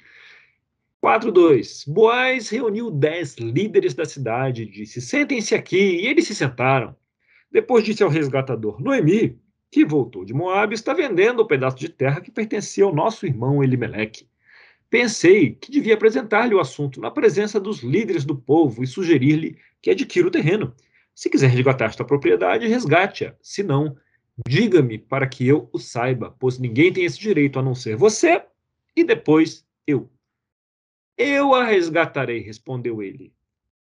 [1.02, 1.90] 4.2.
[1.90, 6.00] Boaz reuniu dez líderes da cidade e disse: Sentem-se aqui.
[6.00, 6.96] E eles se sentaram.
[7.50, 9.38] Depois disse ao resgatador: Noemi,
[9.70, 13.62] que voltou de Moab, está vendendo o pedaço de terra que pertencia ao nosso irmão
[13.62, 14.28] Elimeleque.
[14.90, 19.90] Pensei que devia apresentar-lhe o assunto na presença dos líderes do povo e sugerir-lhe que
[19.90, 20.74] adquira o terreno.
[21.14, 23.34] Se quiser resgatar esta propriedade, resgate-a.
[23.42, 23.96] Se não,
[24.46, 28.42] diga-me para que eu o saiba, pois ninguém tem esse direito a não ser você
[28.96, 30.10] e depois eu.
[31.16, 33.34] Eu a resgatarei, respondeu ele.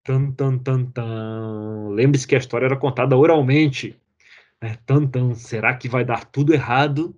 [0.03, 1.89] Tan, tan, tan, tan.
[1.91, 4.01] Lembre-se que a história era contada oralmente.
[4.61, 4.79] Né?
[4.87, 5.35] Tan, tan.
[5.35, 7.15] Será que vai dar tudo errado?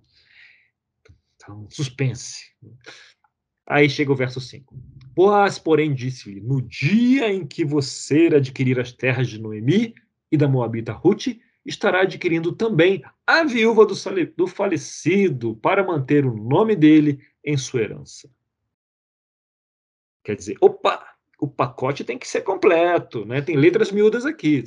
[1.36, 2.52] Então, suspense.
[3.66, 4.74] Aí chega o verso 5.
[5.14, 9.94] Boaz, porém, disse-lhe: No dia em que você adquirir as terras de Noemi
[10.30, 11.28] e da Moabita Ruth,
[11.64, 13.94] estará adquirindo também a viúva do,
[14.36, 18.28] do falecido para manter o nome dele em sua herança.
[20.24, 21.11] Quer dizer, opa,
[21.42, 23.42] o pacote tem que ser completo, né?
[23.42, 24.62] Tem letras miúdas aqui.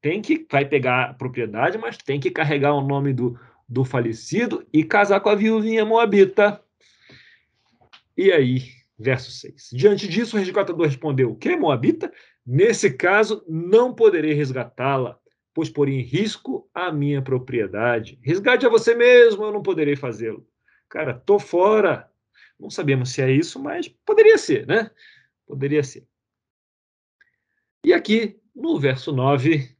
[0.00, 3.36] Tem que vai pegar a propriedade, mas tem que carregar o nome do,
[3.68, 6.62] do falecido e casar com a viuvinha moabita.
[8.16, 8.62] E aí,
[8.96, 9.70] verso 6.
[9.72, 12.12] Diante disso, o resgatador respondeu: Que moabita?
[12.46, 15.18] Nesse caso, não poderei resgatá-la,
[15.52, 18.20] pois por em risco a minha propriedade.
[18.22, 20.46] Resgate a você mesmo, eu não poderei fazê-lo.
[20.88, 22.08] Cara, tô fora.
[22.56, 24.92] Não sabemos se é isso, mas poderia ser, né?
[25.44, 26.06] Poderia ser.
[27.84, 29.70] E aqui, no verso 9.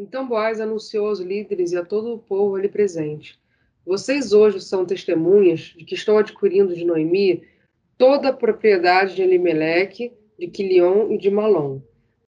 [0.00, 3.38] Então Boaz anunciou aos líderes e a todo o povo ali presente:
[3.86, 7.46] Vocês hoje são testemunhas de que estão adquirindo de Noemi
[7.96, 11.80] toda a propriedade de Elimeleque, de Quilion e de Malom.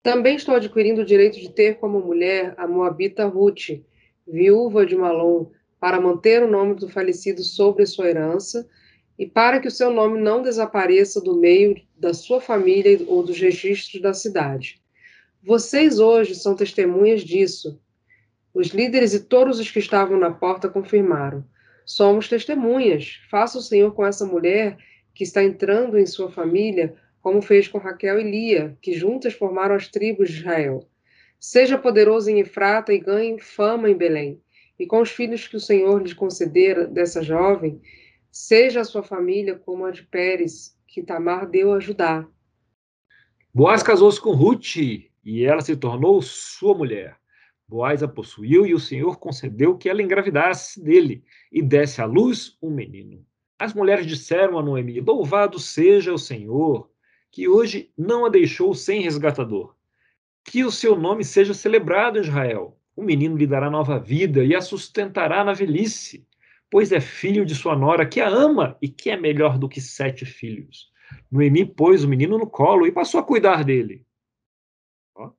[0.03, 3.81] Também estou adquirindo o direito de ter como mulher a moabita Ruth,
[4.27, 5.47] viúva de Malom,
[5.79, 8.67] para manter o nome do falecido sobre sua herança
[9.19, 13.37] e para que o seu nome não desapareça do meio da sua família ou dos
[13.37, 14.81] registros da cidade.
[15.43, 17.77] Vocês hoje são testemunhas disso.
[18.53, 21.43] Os líderes e todos os que estavam na porta confirmaram:
[21.85, 23.19] Somos testemunhas.
[23.29, 24.77] Faça o Senhor com essa mulher
[25.13, 29.75] que está entrando em sua família, como fez com Raquel e Lia, que juntas formaram
[29.75, 30.87] as tribos de Israel.
[31.37, 34.41] Seja poderoso em Efrata e ganhe fama em Belém.
[34.79, 37.81] E com os filhos que o Senhor lhe concedera dessa jovem,
[38.31, 42.27] Seja a sua família como a de Pérez, que Tamar deu a Judá.
[43.51, 47.17] Boaz casou-se com Ruth e ela se tornou sua mulher.
[47.67, 52.57] Boaz a possuiu e o Senhor concedeu que ela engravidasse dele e desse à luz
[52.61, 53.25] um menino.
[53.57, 56.89] As mulheres disseram a Noemi: Louvado seja o Senhor,
[57.31, 59.75] que hoje não a deixou sem resgatador.
[60.43, 62.79] Que o seu nome seja celebrado Israel.
[62.95, 66.27] O menino lhe dará nova vida e a sustentará na velhice
[66.69, 69.81] pois é filho de sua nora, que a ama e que é melhor do que
[69.81, 70.89] sete filhos.
[71.31, 74.05] Noemi pôs o menino no colo e passou a cuidar dele.
[75.15, 75.31] Ó,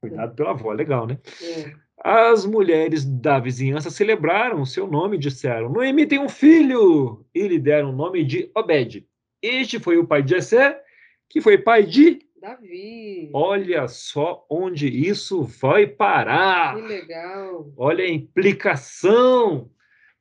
[0.00, 1.18] cuidado pela avó, legal, né?
[1.42, 1.72] É.
[1.96, 7.24] As mulheres da vizinhança celebraram o seu nome e disseram: Noemi tem um filho!
[7.34, 9.06] E lhe deram o nome de Obed.
[9.40, 10.82] Este foi o pai de Jessé,
[11.28, 13.30] que foi pai de Davi.
[13.32, 16.76] Olha só onde isso vai parar.
[16.76, 17.72] Que legal.
[17.76, 19.70] Olha a implicação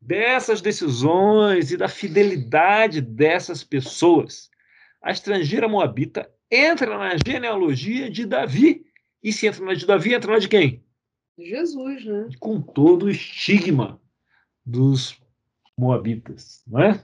[0.05, 4.49] dessas decisões e da fidelidade dessas pessoas.
[5.01, 8.85] A estrangeira moabita entra na genealogia de Davi.
[9.21, 10.83] E se entra na de Davi, entra na de quem?
[11.39, 12.29] Jesus, né?
[12.39, 13.99] Com todo o estigma
[14.65, 15.17] dos
[15.77, 17.03] moabitas, não é?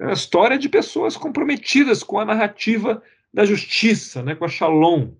[0.00, 3.02] É a história de pessoas comprometidas com a narrativa
[3.32, 5.12] da justiça, né, com a Shalom.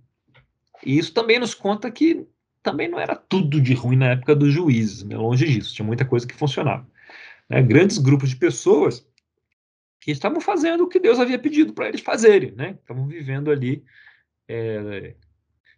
[0.84, 2.26] E isso também nos conta que
[2.68, 6.04] também não era tudo de ruim na época dos juízes, né, longe disso, tinha muita
[6.04, 6.86] coisa que funcionava.
[7.48, 9.06] Né, grandes grupos de pessoas
[9.98, 13.82] que estavam fazendo o que Deus havia pedido para eles fazerem, né, estavam vivendo ali,
[14.46, 15.14] é,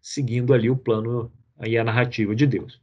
[0.02, 1.32] seguindo ali o plano
[1.64, 2.82] e a narrativa de Deus.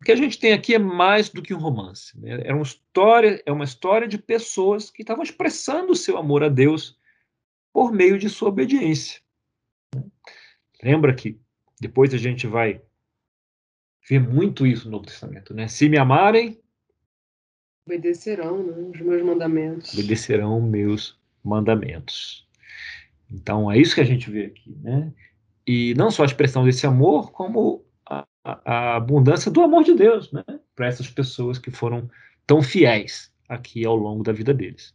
[0.00, 2.18] O que a gente tem aqui é mais do que um romance.
[2.18, 2.40] Né?
[2.44, 6.48] É, uma história, é uma história de pessoas que estavam expressando o seu amor a
[6.48, 6.98] Deus
[7.72, 9.20] por meio de sua obediência.
[10.82, 11.40] Lembra que
[11.80, 12.80] depois a gente vai
[14.08, 15.68] ver muito isso no Novo Testamento, né?
[15.68, 16.58] Se me amarem,
[17.86, 19.92] obedecerão né, os meus mandamentos.
[19.94, 22.46] Obedecerão meus mandamentos.
[23.30, 25.12] Então é isso que a gente vê aqui, né?
[25.66, 30.32] E não só a expressão desse amor, como a, a abundância do amor de Deus,
[30.32, 30.44] né?
[30.74, 32.10] Para essas pessoas que foram
[32.46, 34.94] tão fiéis aqui ao longo da vida deles.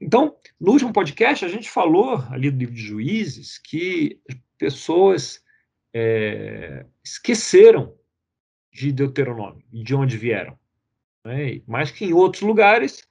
[0.00, 4.20] Então, no último podcast, a gente falou ali do livro de Juízes que
[4.58, 5.42] pessoas
[5.98, 7.94] é, esqueceram
[8.70, 10.58] de Deuteronômio e de onde vieram.
[11.24, 11.62] Né?
[11.66, 13.08] Mas que em outros lugares,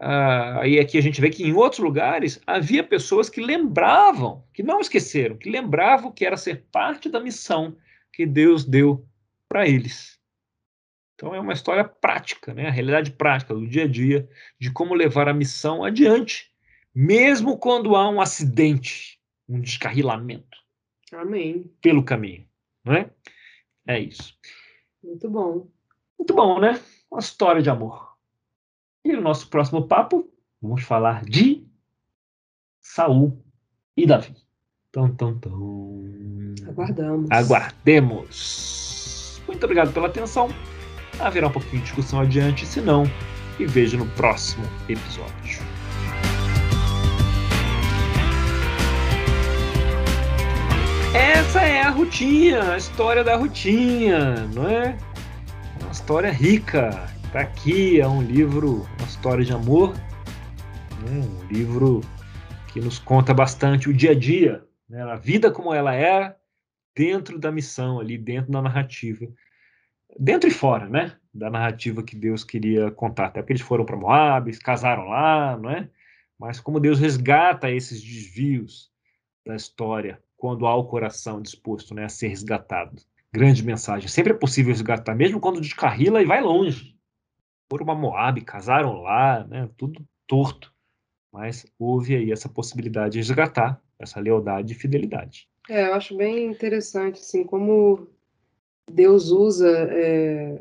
[0.00, 4.64] ah, aí aqui a gente vê que em outros lugares havia pessoas que lembravam, que
[4.64, 7.76] não esqueceram, que lembravam que era ser parte da missão
[8.12, 9.06] que Deus deu
[9.48, 10.18] para eles.
[11.14, 12.66] Então é uma história prática, né?
[12.66, 16.50] a realidade prática do dia a dia, de como levar a missão adiante,
[16.92, 20.61] mesmo quando há um acidente, um descarrilamento.
[21.12, 21.70] Amém.
[21.80, 22.46] Pelo caminho,
[22.84, 23.10] não é?
[23.86, 24.36] É isso.
[25.02, 25.68] Muito bom.
[26.18, 26.80] Muito bom, né?
[27.10, 28.16] Uma história de amor.
[29.04, 31.66] E no nosso próximo papo, vamos falar de
[32.80, 33.44] Saul
[33.96, 34.34] e Davi.
[34.90, 36.04] Tão, tão, tão.
[36.68, 37.30] Aguardamos.
[37.30, 39.42] Aguardemos.
[39.46, 40.48] Muito obrigado pela atenção
[41.20, 43.04] haverá um pouquinho de discussão adiante, se não,
[43.58, 45.71] e vejo no próximo episódio.
[51.14, 54.96] Essa é a Rutinha, a história da Rutinha, não é?
[55.80, 56.90] Uma história rica.
[57.32, 61.10] Tá aqui, é um livro, uma história de amor, né?
[61.10, 62.00] um livro
[62.72, 65.02] que nos conta bastante o dia a dia, né?
[65.02, 66.36] a vida como ela é
[66.94, 69.26] dentro da missão ali, dentro da narrativa
[70.18, 73.26] dentro e fora, né, da narrativa que Deus queria contar.
[73.26, 75.88] Até porque eles foram para Moab, casaram lá, não é?
[76.38, 78.90] Mas como Deus resgata esses desvios
[79.44, 83.00] da história quando há o coração disposto, né, a ser resgatado.
[83.32, 84.08] Grande mensagem.
[84.08, 86.96] Sempre é possível resgatar, mesmo quando descarrila e vai longe.
[87.70, 90.74] Foram para Moab, casaram lá, né, tudo torto.
[91.32, 95.48] Mas houve aí essa possibilidade de resgatar essa lealdade e fidelidade.
[95.70, 98.08] É, eu acho bem interessante, assim, como
[98.90, 100.60] Deus usa é,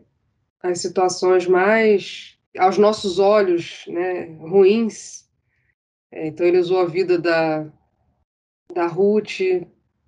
[0.62, 5.28] as situações mais, aos nossos olhos, né, ruins.
[6.12, 7.68] É, então, ele usou a vida da,
[8.74, 9.40] da Ruth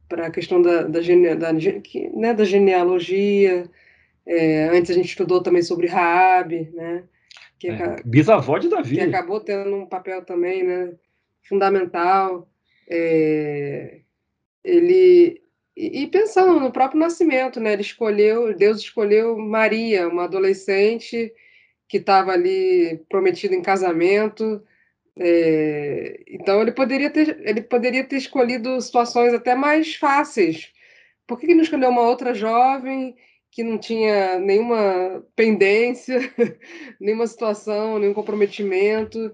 [0.08, 3.69] para a questão da, da, gene, da, né, da genealogia.
[4.26, 7.04] É, antes a gente estudou também sobre Raabe, né?
[7.60, 8.95] Que, é, bisavó de Davi.
[8.95, 10.93] Que acabou tendo um papel também, né?
[11.41, 12.49] Fundamental.
[12.89, 14.02] É,
[14.63, 15.43] ele
[15.76, 17.73] e, pensando no próprio nascimento, né?
[17.73, 21.34] Ele escolheu, Deus escolheu Maria, uma adolescente
[21.88, 24.62] que estava ali prometida em casamento.
[25.19, 30.71] É, então ele poderia ter, ele poderia ter escolhido situações até mais fáceis.
[31.28, 33.15] Por que, que não escolheu uma outra jovem
[33.52, 36.19] que não tinha nenhuma pendência,
[36.99, 39.32] nenhuma situação, nenhum comprometimento?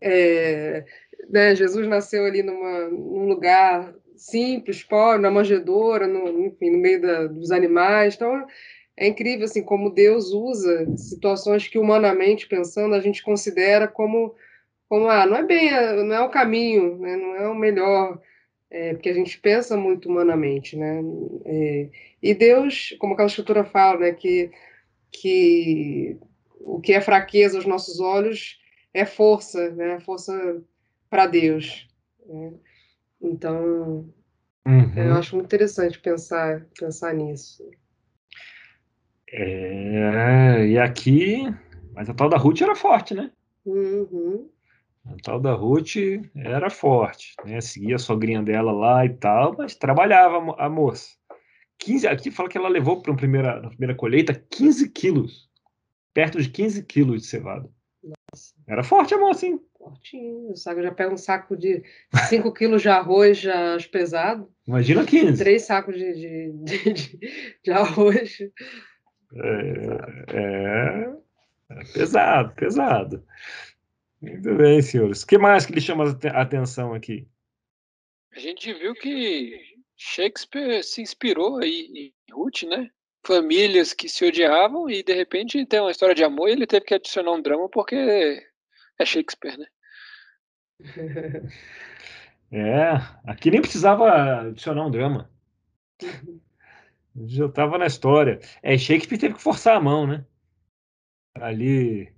[0.00, 0.84] É,
[1.28, 7.00] né, Jesus nasceu ali numa, num lugar simples, pobre, na manjedoura, no, enfim, no meio
[7.00, 8.16] da, dos animais.
[8.16, 8.46] Então,
[8.96, 14.34] é incrível assim como Deus usa situações que humanamente pensando a gente considera como
[14.90, 15.70] como ah não é bem
[16.04, 17.16] não é o caminho né?
[17.16, 18.20] não é o melhor
[18.70, 21.00] é, porque a gente pensa muito humanamente né
[21.46, 21.88] é,
[22.22, 24.50] e Deus como aquela escritura fala né que
[25.10, 26.18] que
[26.60, 28.60] o que é fraqueza aos nossos olhos
[28.92, 30.62] é força né força
[31.08, 31.88] para Deus
[32.26, 32.52] né?
[33.20, 34.08] Então,
[34.66, 34.94] uhum.
[34.96, 37.68] eu acho muito interessante pensar, pensar nisso.
[39.28, 41.42] É, e aqui,
[41.92, 43.30] mas a tal da Ruth era forte, né?
[43.64, 44.48] Uhum.
[45.06, 45.96] A tal da Ruth
[46.36, 47.60] era forte, né?
[47.60, 51.08] Seguia a sogrinha dela lá e tal, mas trabalhava a moça.
[51.78, 55.48] 15, aqui fala que ela levou para primeira, na primeira colheita 15 quilos,
[56.12, 57.68] perto de 15 quilos de cevada.
[58.02, 58.54] Nossa.
[58.68, 59.60] Era forte a moça, hein?
[59.78, 60.54] Fortinho.
[60.56, 61.82] Sabe, já pega um saco de
[62.28, 64.50] 5 quilos de arroz já pesado.
[64.66, 65.42] Imagina 15.
[65.42, 68.38] Três sacos de, de, de, de arroz.
[69.34, 71.12] É, é,
[71.70, 73.24] é, pesado, pesado.
[74.20, 75.22] Muito bem, senhores.
[75.22, 77.26] O que mais que lhe chama a atenção aqui?
[78.32, 79.58] A gente viu que
[79.96, 82.90] Shakespeare se inspirou aí em Ruth, né?
[83.26, 86.84] Famílias que se odiavam e de repente tem uma história de amor e ele teve
[86.86, 87.96] que adicionar um drama porque
[88.98, 89.66] é Shakespeare, né?
[92.52, 92.94] É,
[93.30, 95.30] aqui nem precisava adicionar um drama.
[97.26, 98.40] Já estava na história.
[98.60, 100.26] É, Shakespeare teve que forçar a mão, né?
[101.36, 102.12] Ali,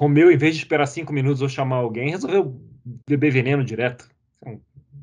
[0.00, 2.58] Romeu, em vez de esperar cinco minutos ou chamar alguém, resolveu
[3.06, 4.08] beber veneno direto.
[4.38, 4.58] Então,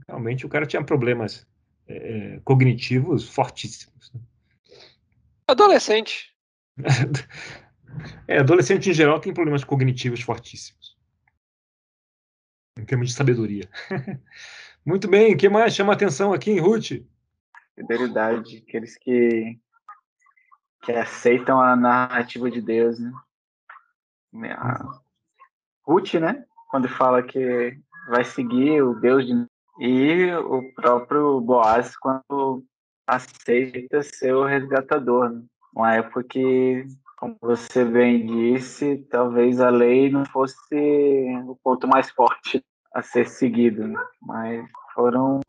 [0.07, 1.45] realmente o cara tinha problemas
[1.87, 4.11] é, é cognitivos fortíssimos.
[4.11, 4.19] Né?
[5.47, 6.35] Adolescente.
[8.27, 10.97] é, adolescente em geral tem problemas cognitivos fortíssimos
[12.75, 13.69] em termos de sabedoria.
[14.83, 17.03] Muito bem, o que mais chama atenção aqui em Ruth?
[17.75, 19.59] Fidelidade, aqueles que,
[20.81, 23.11] que aceitam a narrativa de Deus, né?
[24.45, 24.99] A
[25.85, 26.45] Ruth, né?
[26.69, 27.77] Quando fala que
[28.09, 29.45] vai seguir o Deus de...
[29.79, 32.63] E o próprio Boaz, quando
[33.05, 35.29] aceita ser o resgatador.
[35.29, 35.43] Né?
[35.73, 40.75] Uma época que como você bem disse, talvez a lei não fosse
[41.47, 42.63] o ponto mais forte
[42.93, 43.99] a ser seguido, né?
[44.21, 45.39] mas foram,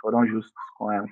[0.00, 1.06] foram justos com ela.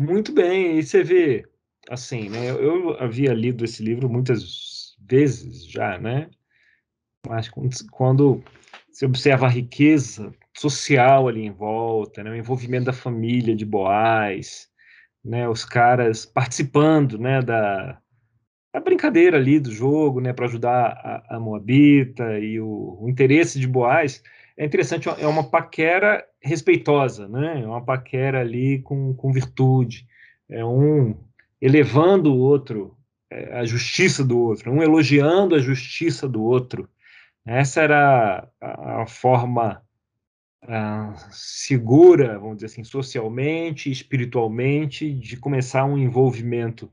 [0.00, 1.44] Muito bem, e você vê,
[1.88, 2.50] assim, né?
[2.50, 6.30] Eu havia lido esse livro muitas vezes já, né?
[7.26, 7.48] Mas
[7.90, 8.42] quando
[8.90, 12.30] você observa a riqueza social ali em volta, né?
[12.30, 14.68] o envolvimento da família de Boaz,
[15.24, 15.48] né?
[15.48, 17.40] os caras participando né?
[17.40, 18.02] da,
[18.72, 20.86] a brincadeira ali do jogo, né, para ajudar
[21.28, 24.22] a, a, Moabita e o, o, interesse de Boaz
[24.56, 30.06] é interessante, é uma paquera respeitosa, né, é uma paquera ali com, com virtude,
[30.50, 31.14] é um
[31.60, 32.96] elevando o outro,
[33.52, 36.88] a justiça do outro, um elogiando a justiça do outro.
[37.44, 39.82] Essa era a, a forma
[40.62, 46.90] a, segura, vamos dizer assim, socialmente, espiritualmente, de começar um envolvimento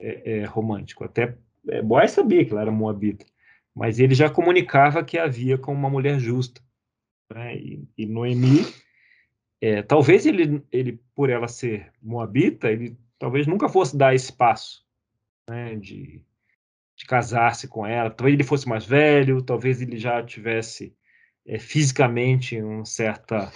[0.00, 1.04] é, é, romântico.
[1.04, 1.36] Até
[1.68, 3.24] é, Boaz sabia que ela era moabita,
[3.74, 6.60] mas ele já comunicava que havia com uma mulher justa.
[7.32, 7.56] Né?
[7.56, 8.66] E, e, Noemi,
[9.60, 14.83] é, talvez ele, ele, por ela ser moabita, ele talvez nunca fosse dar espaço
[15.48, 16.22] né, de,
[16.96, 18.10] de casar-se com ela.
[18.10, 20.96] Talvez ele fosse mais velho, talvez ele já tivesse
[21.46, 23.52] é, fisicamente um certa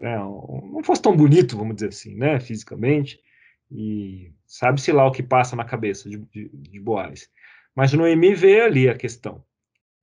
[0.00, 3.20] é, não fosse tão bonito, vamos dizer assim, né, fisicamente,
[3.70, 7.30] e sabe-se lá o que passa na cabeça de, de, de Boaz.
[7.74, 9.44] Mas Noemi vê ali a questão.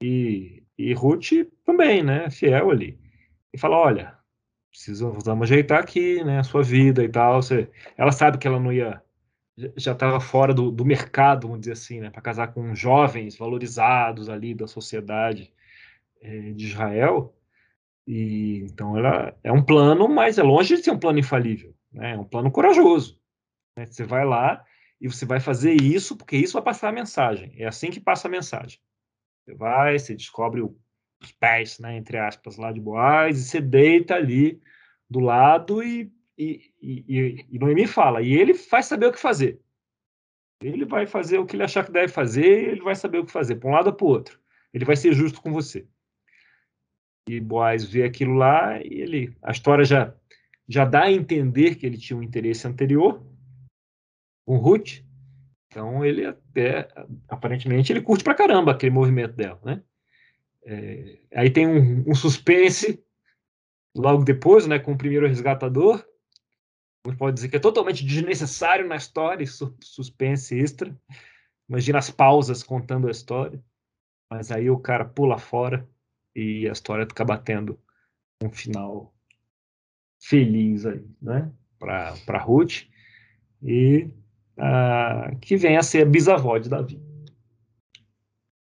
[0.01, 1.31] E, e Ruth
[1.65, 2.99] também, né, fiel ali.
[3.53, 4.17] E fala, olha,
[4.73, 7.41] precisamos ajeitar aqui, né, a sua vida e tal.
[7.41, 8.99] Você, ela sabe que ela não ia,
[9.77, 14.29] já estava fora do, do mercado, vamos dizer assim, né, para casar com jovens valorizados
[14.29, 15.53] ali da sociedade
[16.21, 17.35] é, de Israel.
[18.07, 22.15] E então ela é um plano, mas é longe de ser um plano infalível, né?
[22.15, 23.17] É um plano corajoso.
[23.77, 23.85] Né?
[23.85, 24.65] Você vai lá
[24.99, 27.53] e você vai fazer isso porque isso vai passar a mensagem.
[27.57, 28.79] É assim que passa a mensagem.
[29.45, 30.61] Você vai, você descobre
[31.23, 34.61] os pés, né, entre aspas, lá de Boaz e você deita ali
[35.09, 38.21] do lado e, e, e, e Noemi fala.
[38.21, 39.59] E ele vai saber o que fazer.
[40.61, 43.31] Ele vai fazer o que ele achar que deve fazer ele vai saber o que
[43.31, 44.39] fazer, para um lado ou para o outro.
[44.73, 45.87] Ele vai ser justo com você
[47.27, 50.13] e Boaz vê aquilo lá e ele, a história já
[50.67, 53.21] já dá a entender que ele tinha um interesse anterior
[54.45, 55.03] com Ruth.
[55.67, 56.87] Então ele até
[57.27, 59.83] aparentemente ele curte pra caramba aquele movimento dela, né?
[60.65, 63.03] É, aí tem um, um, suspense
[63.95, 66.03] logo depois, né, com o primeiro resgatador.
[67.05, 69.45] Você pode dizer que é totalmente desnecessário na história,
[69.81, 70.95] suspense extra.
[71.67, 73.63] Imagina as pausas contando a história.
[74.29, 75.87] Mas aí o cara pula fora
[76.35, 77.79] e a história acaba tendo
[78.41, 79.13] um final
[80.19, 81.51] feliz aí, né?
[81.77, 82.87] Para Ruth
[83.61, 84.09] e
[84.57, 87.01] uh, que vem a ser a bisavó de Davi.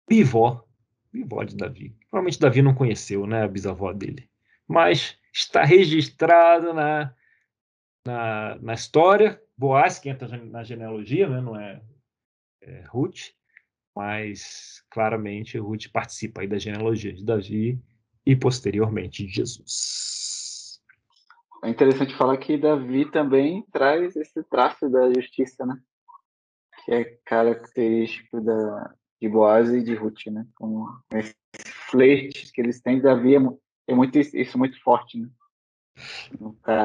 [0.08, 0.67] Bivó,
[1.12, 1.94] bivó de Davi.
[2.10, 4.28] Provavelmente Davi não conheceu, né, a bisavó dele,
[4.66, 7.14] mas está registrado na,
[8.06, 9.40] na, na história.
[9.56, 11.82] Boaz, que entra na genealogia, né, não é,
[12.62, 13.32] é Ruth,
[13.94, 17.80] mas claramente Ruth participa aí da genealogia de Davi
[18.24, 20.80] e posteriormente de Jesus.
[21.64, 25.76] É interessante falar que Davi também traz esse traço da justiça, né?
[26.84, 30.46] Que é característico da, de Boaz e de Ruth, né?
[30.54, 31.34] Com esse
[31.90, 33.40] flerte que eles têm, Davi é,
[33.88, 35.28] é muito isso muito forte, né?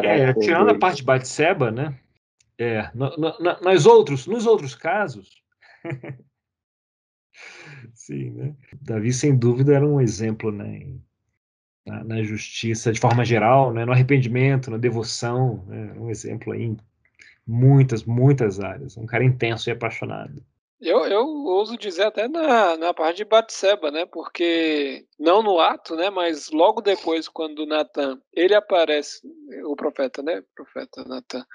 [0.04, 2.00] É, tirando a parte de Batseba, né?
[2.58, 5.30] É, no, no, nas outros, nos outros casos,
[7.94, 8.56] sim, né?
[8.82, 10.88] Davi sem dúvida era um exemplo, né?
[11.86, 13.86] Na, na, justiça de forma geral, né?
[13.86, 15.94] No arrependimento, na devoção, né?
[15.98, 16.78] um exemplo aí em
[17.46, 18.96] muitas, muitas áreas.
[18.96, 20.44] Um cara intenso e apaixonado.
[20.86, 24.06] Eu, eu ouso dizer até na, na parte de Batseba, né?
[24.06, 26.10] Porque não no ato, né?
[26.10, 29.22] Mas logo depois, quando Natan ele aparece,
[29.66, 30.44] o profeta, né?
[30.54, 31.46] Profeta Natan,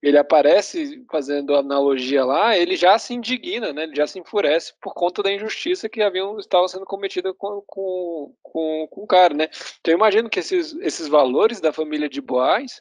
[0.00, 3.84] ele aparece fazendo analogia lá, ele já se indigna, né?
[3.84, 8.34] Ele já se enfurece por conta da injustiça que haviam estava sendo cometida com, com,
[8.42, 9.48] com, com o cara, né?
[9.80, 12.80] Então eu imagino que esses, esses valores da família de Boaz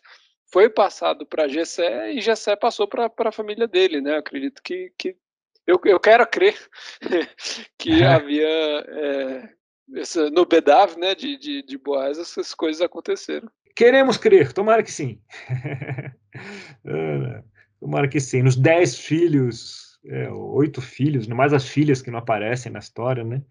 [0.52, 4.14] foi passado para Gessé e Gessé passou para a família dele, né?
[4.14, 5.16] Eu acredito que, que
[5.68, 6.58] eu, eu quero crer
[7.78, 9.50] que havia é,
[9.96, 13.50] essa, no Bedav, né, de, de, de Boaz, essas coisas aconteceram.
[13.76, 15.20] Queremos crer, tomara que sim.
[16.84, 17.44] Ah,
[17.80, 18.42] tomara que sim.
[18.42, 23.44] Nos dez filhos, é, oito filhos, mais as filhas que não aparecem na história, né?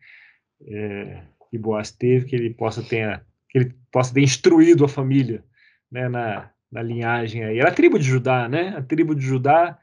[0.66, 5.44] É, que Boaz teve, que ele possa ter, que ele possa ter instruído a família,
[5.92, 7.60] né, na, na linhagem aí.
[7.60, 8.74] Era a tribo de Judá, né?
[8.76, 9.78] A tribo de Judá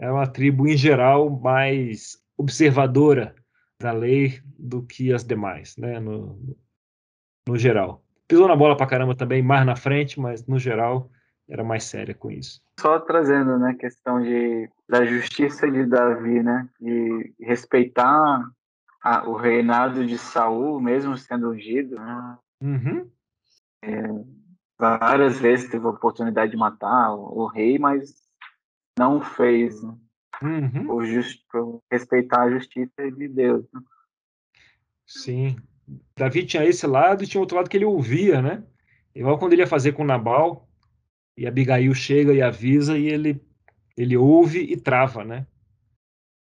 [0.00, 3.34] é uma tribo, em geral, mais observadora
[3.78, 6.00] da lei do que as demais, né?
[6.00, 6.38] No,
[7.46, 8.02] no geral.
[8.26, 11.10] Pisou na bola pra caramba também, mais na frente, mas no geral
[11.46, 12.62] era mais séria com isso.
[12.78, 18.42] Só trazendo, né, questão de, da justiça de Davi, né, de respeitar
[19.02, 22.38] a, o reinado de Saul, mesmo sendo ungido, né?
[22.62, 23.10] Uhum.
[23.82, 24.02] É,
[24.78, 28.29] várias vezes teve a oportunidade de matar o, o rei, mas
[29.00, 29.96] não fez, né?
[30.42, 30.86] uhum.
[30.86, 33.64] por, just, por, respeitar a justiça de Deus.
[33.72, 33.80] Né?
[35.06, 35.56] Sim.
[36.14, 38.62] Davi tinha esse lado e tinha outro lado que ele ouvia, né?
[39.14, 40.68] Igual quando ele ia fazer com Nabal,
[41.36, 43.40] e Abigail chega e avisa, e ele,
[43.96, 45.46] ele ouve e trava, né?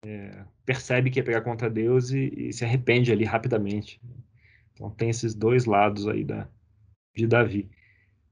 [0.05, 3.99] É, percebe que ia pegar contra Deus e, e, se arrepende ali rapidamente.
[4.75, 6.47] Então tem esses dois lados aí da,
[7.17, 7.71] de Davi.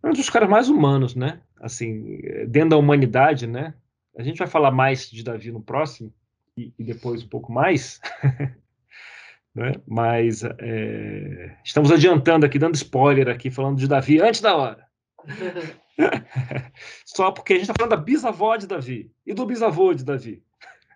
[0.02, 1.40] É um dos caras mais humanos, né?
[1.56, 3.74] Assim, dentro da humanidade, né?
[4.16, 6.12] A gente vai falar mais de Davi no próximo
[6.56, 8.00] e, e depois um pouco mais,
[9.54, 9.72] né?
[9.86, 14.86] mas é, estamos adiantando aqui, dando spoiler aqui, falando de Davi antes da hora.
[17.04, 20.42] Só porque a gente está falando da bisavó de Davi e do bisavô de Davi.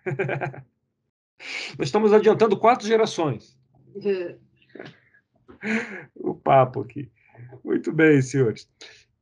[1.77, 3.57] Nós estamos adiantando quatro gerações.
[6.15, 7.11] o papo aqui.
[7.63, 8.69] Muito bem, senhores.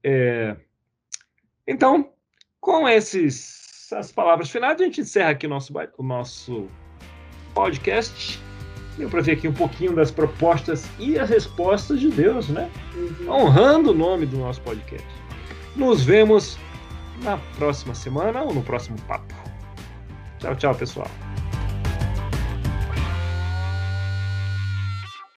[0.04, 0.56] É,
[1.68, 2.14] então,
[2.60, 3.63] com esses
[3.94, 6.68] as palavras finais, a gente encerra aqui o nosso, o nosso
[7.54, 8.40] podcast.
[8.98, 12.70] Deu para ver aqui um pouquinho das propostas e as respostas de Deus, né?
[12.96, 13.32] Uhum.
[13.32, 15.08] Honrando o nome do nosso podcast.
[15.76, 16.58] Nos vemos
[17.24, 19.34] na próxima semana ou no próximo papo.
[20.40, 21.08] Tchau, tchau, pessoal.